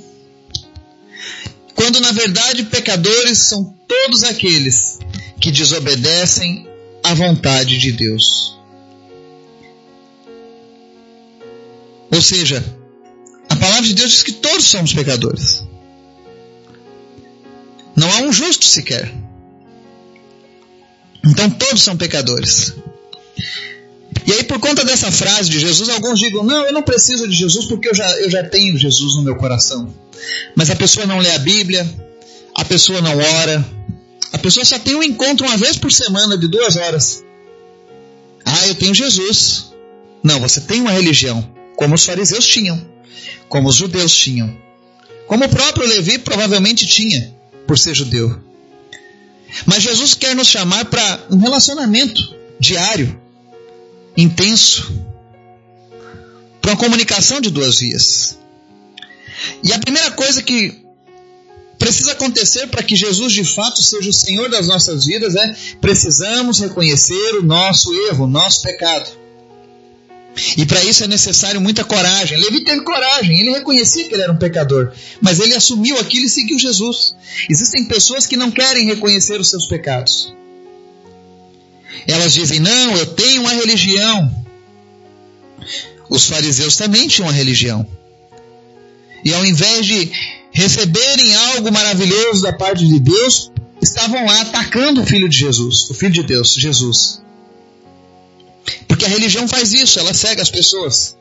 Quando 1.73 1.99
na 1.99 2.11
verdade 2.11 2.63
pecadores 2.63 3.39
são 3.39 3.75
todos 3.87 4.23
aqueles 4.23 4.99
que 5.39 5.51
desobedecem 5.51 6.67
à 7.03 7.13
vontade 7.13 7.77
de 7.77 7.91
Deus. 7.91 8.57
Ou 12.11 12.21
seja, 12.21 12.63
a 13.49 13.55
palavra 13.55 13.83
de 13.83 13.93
Deus 13.93 14.11
diz 14.11 14.23
que 14.23 14.31
todos 14.31 14.65
somos 14.65 14.93
pecadores. 14.93 15.63
Não 17.95 18.09
há 18.11 18.21
um 18.21 18.31
justo 18.31 18.65
sequer. 18.65 19.24
Então 21.25 21.49
todos 21.49 21.81
são 21.81 21.97
pecadores. 21.97 22.73
E 24.25 24.31
aí, 24.31 24.43
por 24.43 24.59
conta 24.59 24.83
dessa 24.83 25.11
frase 25.11 25.49
de 25.49 25.59
Jesus, 25.59 25.89
alguns 25.89 26.19
digam: 26.19 26.43
Não, 26.43 26.65
eu 26.65 26.73
não 26.73 26.81
preciso 26.81 27.27
de 27.27 27.35
Jesus 27.35 27.65
porque 27.65 27.89
eu 27.89 27.95
já, 27.95 28.09
eu 28.21 28.29
já 28.29 28.43
tenho 28.43 28.77
Jesus 28.77 29.15
no 29.15 29.23
meu 29.23 29.35
coração. 29.35 29.93
Mas 30.55 30.69
a 30.69 30.75
pessoa 30.75 31.05
não 31.05 31.19
lê 31.19 31.31
a 31.31 31.39
Bíblia, 31.39 31.87
a 32.55 32.65
pessoa 32.65 33.01
não 33.01 33.17
ora, 33.17 33.65
a 34.31 34.37
pessoa 34.37 34.65
só 34.65 34.79
tem 34.79 34.95
um 34.95 35.03
encontro 35.03 35.45
uma 35.45 35.57
vez 35.57 35.77
por 35.77 35.91
semana 35.91 36.37
de 36.37 36.47
duas 36.47 36.75
horas. 36.75 37.23
Ah, 38.43 38.67
eu 38.67 38.75
tenho 38.75 38.93
Jesus. 38.93 39.71
Não, 40.23 40.39
você 40.39 40.59
tem 40.61 40.81
uma 40.81 40.91
religião, 40.91 41.47
como 41.75 41.93
os 41.93 42.05
fariseus 42.05 42.47
tinham, 42.47 42.83
como 43.47 43.69
os 43.69 43.75
judeus 43.75 44.15
tinham, 44.15 44.57
como 45.27 45.45
o 45.45 45.49
próprio 45.49 45.87
Levi 45.87 46.17
provavelmente 46.17 46.87
tinha, 46.87 47.35
por 47.67 47.77
ser 47.77 47.93
judeu. 47.93 48.39
Mas 49.65 49.83
Jesus 49.83 50.13
quer 50.13 50.35
nos 50.35 50.47
chamar 50.47 50.85
para 50.85 51.27
um 51.31 51.37
relacionamento 51.37 52.35
diário, 52.59 53.19
intenso, 54.17 54.91
para 56.61 56.71
uma 56.71 56.77
comunicação 56.77 57.39
de 57.39 57.49
duas 57.49 57.79
vias. 57.79 58.37
E 59.63 59.71
a 59.71 59.79
primeira 59.79 60.11
coisa 60.11 60.41
que 60.41 60.83
precisa 61.77 62.13
acontecer 62.13 62.67
para 62.67 62.83
que 62.83 62.95
Jesus 62.95 63.31
de 63.33 63.43
fato 63.43 63.81
seja 63.83 64.09
o 64.09 64.13
Senhor 64.13 64.49
das 64.49 64.67
nossas 64.67 65.05
vidas 65.05 65.35
é 65.35 65.55
precisamos 65.79 66.59
reconhecer 66.59 67.35
o 67.35 67.43
nosso 67.43 67.93
erro, 68.07 68.25
o 68.25 68.29
nosso 68.29 68.61
pecado. 68.61 69.24
E 70.57 70.65
para 70.65 70.83
isso 70.83 71.03
é 71.03 71.07
necessário 71.07 71.61
muita 71.61 71.83
coragem. 71.83 72.37
Levi 72.37 72.61
teve 72.61 72.81
coragem, 72.81 73.39
ele 73.39 73.51
reconhecia 73.51 74.07
que 74.07 74.13
ele 74.13 74.23
era 74.23 74.31
um 74.31 74.37
pecador, 74.37 74.91
mas 75.21 75.39
ele 75.39 75.55
assumiu 75.55 75.97
aquilo 75.97 76.25
e 76.25 76.29
seguiu 76.29 76.59
Jesus. 76.59 77.15
Existem 77.49 77.85
pessoas 77.85 78.27
que 78.27 78.35
não 78.35 78.51
querem 78.51 78.85
reconhecer 78.85 79.39
os 79.39 79.49
seus 79.49 79.65
pecados. 79.65 80.33
Elas 82.07 82.33
dizem: 82.33 82.59
Não, 82.59 82.97
eu 82.97 83.05
tenho 83.05 83.41
uma 83.41 83.53
religião. 83.53 84.45
Os 86.09 86.25
fariseus 86.25 86.75
também 86.75 87.07
tinham 87.07 87.27
uma 87.27 87.33
religião. 87.33 87.87
E 89.23 89.33
ao 89.33 89.43
invés 89.45 89.85
de 89.85 90.11
receberem 90.51 91.35
algo 91.53 91.71
maravilhoso 91.71 92.43
da 92.43 92.53
parte 92.53 92.85
de 92.85 92.99
Deus, 92.99 93.51
estavam 93.81 94.25
lá 94.25 94.41
atacando 94.41 95.01
o 95.01 95.05
filho 95.05 95.27
de 95.27 95.37
Jesus, 95.37 95.89
o 95.89 95.93
filho 95.93 96.11
de 96.11 96.23
Deus, 96.23 96.53
Jesus. 96.53 97.24
Porque 98.87 99.05
a 99.05 99.09
religião 99.09 99.47
faz 99.47 99.73
isso, 99.73 99.99
ela 99.99 100.13
cega 100.13 100.41
as 100.41 100.49
pessoas. 100.49 101.15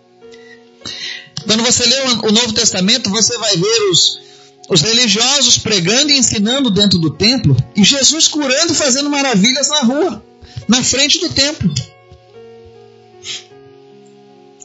Quando 1.46 1.62
você 1.62 1.84
lê 1.84 2.00
o 2.22 2.32
Novo 2.32 2.52
Testamento, 2.52 3.10
você 3.10 3.36
vai 3.38 3.56
ver 3.56 3.90
os, 3.90 4.20
os 4.68 4.80
religiosos 4.80 5.58
pregando 5.58 6.10
e 6.10 6.18
ensinando 6.18 6.70
dentro 6.70 6.98
do 6.98 7.10
templo 7.10 7.56
e 7.76 7.84
Jesus 7.84 8.28
curando 8.28 8.72
e 8.72 8.76
fazendo 8.76 9.10
maravilhas 9.10 9.68
na 9.68 9.80
rua, 9.80 10.24
na 10.68 10.82
frente 10.82 11.20
do 11.20 11.28
templo. 11.28 11.72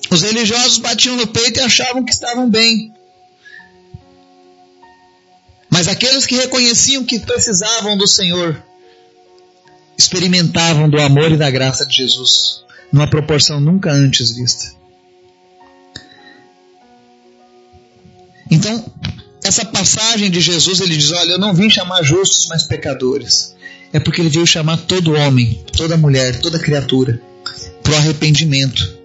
Os 0.09 0.21
religiosos 0.21 0.77
batiam 0.77 1.15
no 1.15 1.27
peito 1.27 1.59
e 1.59 1.63
achavam 1.63 2.03
que 2.03 2.11
estavam 2.11 2.49
bem. 2.49 2.93
Mas 5.69 5.87
aqueles 5.87 6.25
que 6.25 6.35
reconheciam 6.35 7.03
que 7.03 7.19
precisavam 7.19 7.95
do 7.95 8.07
Senhor 8.07 8.63
experimentavam 9.97 10.89
do 10.89 10.99
amor 10.99 11.31
e 11.31 11.37
da 11.37 11.51
graça 11.51 11.85
de 11.85 11.97
Jesus 11.97 12.63
numa 12.91 13.10
proporção 13.10 13.60
nunca 13.60 13.91
antes 13.91 14.36
vista. 14.36 14.78
Então, 18.52 18.84
essa 19.43 19.63
passagem 19.65 20.30
de 20.30 20.41
Jesus, 20.41 20.80
ele 20.82 20.97
diz: 20.97 21.12
Olha, 21.12 21.34
eu 21.34 21.39
não 21.39 21.54
vim 21.54 21.69
chamar 21.69 22.04
justos, 22.04 22.47
mas 22.47 22.63
pecadores. 22.63 23.56
É 23.91 23.99
porque 23.99 24.21
ele 24.21 24.30
veio 24.30 24.45
chamar 24.45 24.78
todo 24.78 25.13
homem, 25.13 25.63
toda 25.75 25.97
mulher, 25.97 26.39
toda 26.39 26.60
criatura 26.60 27.21
para 27.82 27.93
o 27.93 27.95
arrependimento. 27.95 28.97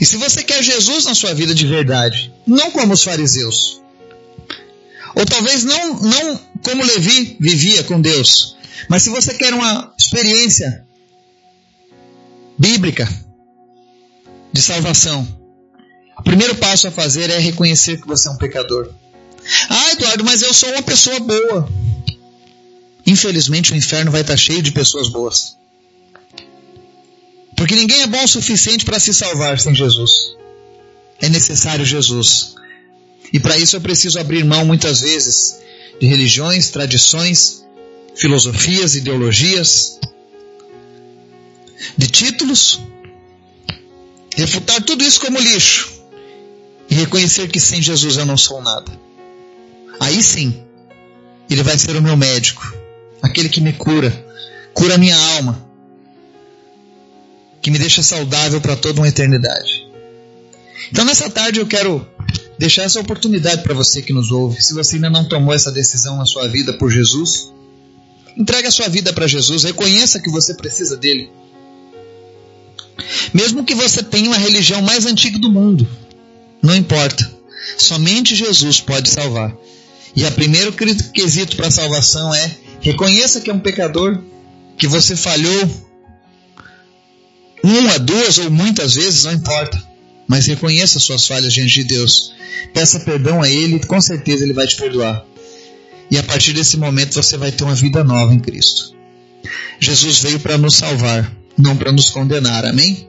E 0.00 0.04
se 0.04 0.16
você 0.16 0.42
quer 0.42 0.62
Jesus 0.62 1.04
na 1.04 1.14
sua 1.14 1.32
vida 1.32 1.54
de 1.54 1.66
verdade, 1.66 2.32
não 2.44 2.72
como 2.72 2.92
os 2.92 3.04
fariseus, 3.04 3.80
ou 5.14 5.24
talvez 5.24 5.62
não, 5.62 6.00
não 6.00 6.40
como 6.62 6.84
Levi 6.84 7.36
vivia 7.38 7.84
com 7.84 8.00
Deus, 8.00 8.56
mas 8.88 9.04
se 9.04 9.10
você 9.10 9.34
quer 9.34 9.54
uma 9.54 9.94
experiência 9.96 10.84
bíblica 12.58 13.08
de 14.52 14.62
salvação, 14.62 15.26
o 16.18 16.22
primeiro 16.22 16.54
passo 16.56 16.88
a 16.88 16.90
fazer 16.90 17.30
é 17.30 17.38
reconhecer 17.38 18.00
que 18.00 18.06
você 18.06 18.28
é 18.28 18.32
um 18.32 18.36
pecador. 18.36 18.90
Ah, 19.68 19.92
Eduardo, 19.92 20.24
mas 20.24 20.42
eu 20.42 20.52
sou 20.52 20.70
uma 20.70 20.82
pessoa 20.82 21.20
boa. 21.20 21.68
Infelizmente, 23.06 23.72
o 23.72 23.76
inferno 23.76 24.10
vai 24.10 24.22
estar 24.22 24.36
cheio 24.36 24.62
de 24.62 24.72
pessoas 24.72 25.08
boas. 25.08 25.56
Porque 27.56 27.74
ninguém 27.74 28.02
é 28.02 28.06
bom 28.06 28.22
o 28.24 28.28
suficiente 28.28 28.84
para 28.84 28.98
se 28.98 29.14
salvar 29.14 29.58
sem 29.58 29.74
Jesus. 29.74 30.34
É 31.20 31.28
necessário 31.28 31.84
Jesus. 31.84 32.54
E 33.32 33.38
para 33.38 33.56
isso 33.58 33.76
eu 33.76 33.80
preciso 33.80 34.18
abrir 34.18 34.44
mão 34.44 34.64
muitas 34.64 35.00
vezes 35.00 35.58
de 36.00 36.06
religiões, 36.06 36.68
tradições, 36.70 37.64
filosofias, 38.14 38.94
ideologias, 38.94 39.98
de 41.96 42.06
títulos, 42.06 42.80
refutar 44.34 44.82
tudo 44.82 45.04
isso 45.04 45.20
como 45.20 45.38
lixo 45.38 45.92
e 46.88 46.94
reconhecer 46.94 47.48
que 47.48 47.60
sem 47.60 47.82
Jesus 47.82 48.16
eu 48.16 48.26
não 48.26 48.36
sou 48.36 48.62
nada. 48.62 48.90
Aí 49.98 50.22
sim, 50.22 50.62
Ele 51.48 51.62
vai 51.62 51.78
ser 51.78 51.96
o 51.96 52.02
meu 52.02 52.16
médico, 52.16 52.74
aquele 53.22 53.48
que 53.48 53.60
me 53.60 53.72
cura, 53.72 54.10
cura 54.74 54.94
a 54.94 54.98
minha 54.98 55.16
alma, 55.36 55.66
que 57.62 57.70
me 57.70 57.78
deixa 57.78 58.02
saudável 58.02 58.60
para 58.60 58.76
toda 58.76 59.00
uma 59.00 59.08
eternidade. 59.08 59.86
Então 60.90 61.04
nessa 61.04 61.28
tarde 61.28 61.60
eu 61.60 61.66
quero 61.66 62.06
deixar 62.58 62.82
essa 62.82 63.00
oportunidade 63.00 63.62
para 63.62 63.74
você 63.74 64.02
que 64.02 64.12
nos 64.12 64.30
ouve. 64.30 64.62
Se 64.62 64.72
você 64.72 64.96
ainda 64.96 65.10
não 65.10 65.28
tomou 65.28 65.54
essa 65.54 65.72
decisão 65.72 66.16
na 66.16 66.26
sua 66.26 66.46
vida 66.48 66.72
por 66.74 66.90
Jesus, 66.90 67.52
entregue 68.36 68.68
a 68.68 68.70
sua 68.70 68.88
vida 68.88 69.12
para 69.12 69.26
Jesus, 69.26 69.64
reconheça 69.64 70.20
que 70.20 70.30
você 70.30 70.54
precisa 70.54 70.96
dele. 70.96 71.30
Mesmo 73.32 73.64
que 73.64 73.74
você 73.74 74.02
tenha 74.02 74.28
uma 74.28 74.38
religião 74.38 74.80
mais 74.82 75.06
antiga 75.06 75.38
do 75.38 75.50
mundo, 75.50 75.86
não 76.62 76.74
importa. 76.74 77.30
Somente 77.76 78.34
Jesus 78.34 78.80
pode 78.80 79.10
salvar. 79.10 79.54
E 80.14 80.24
o 80.24 80.32
primeiro 80.32 80.72
quesito 80.72 81.56
para 81.56 81.68
a 81.68 81.70
salvação 81.70 82.34
é 82.34 82.56
reconheça 82.80 83.40
que 83.40 83.50
é 83.50 83.54
um 83.54 83.60
pecador, 83.60 84.22
que 84.78 84.86
você 84.86 85.14
falhou 85.14 85.86
uma, 87.62 87.98
duas 87.98 88.38
ou 88.38 88.50
muitas 88.50 88.94
vezes, 88.94 89.24
não 89.24 89.32
importa. 89.32 89.82
Mas 90.28 90.46
reconheça 90.46 90.98
suas 90.98 91.26
falhas 91.26 91.52
diante 91.52 91.74
de 91.74 91.84
Deus. 91.84 92.32
Peça 92.72 93.00
perdão 93.00 93.42
a 93.42 93.48
Ele, 93.48 93.78
com 93.80 94.00
certeza 94.00 94.44
Ele 94.44 94.52
vai 94.52 94.66
te 94.66 94.76
perdoar. 94.76 95.24
E 96.10 96.16
a 96.16 96.22
partir 96.22 96.52
desse 96.52 96.76
momento 96.76 97.14
você 97.14 97.36
vai 97.36 97.50
ter 97.50 97.64
uma 97.64 97.74
vida 97.74 98.04
nova 98.04 98.32
em 98.32 98.38
Cristo. 98.38 98.94
Jesus 99.78 100.20
veio 100.20 100.40
para 100.40 100.56
nos 100.56 100.76
salvar 100.76 101.30
não 101.56 101.76
para 101.76 101.92
nos 101.92 102.10
condenar. 102.10 102.64
Amém? 102.64 103.08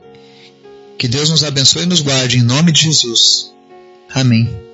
Que 0.98 1.06
Deus 1.06 1.30
nos 1.30 1.44
abençoe 1.44 1.82
e 1.82 1.86
nos 1.86 2.00
guarde 2.00 2.38
em 2.38 2.42
nome 2.42 2.72
de 2.72 2.82
Jesus. 2.82 3.52
Amém. 4.12 4.67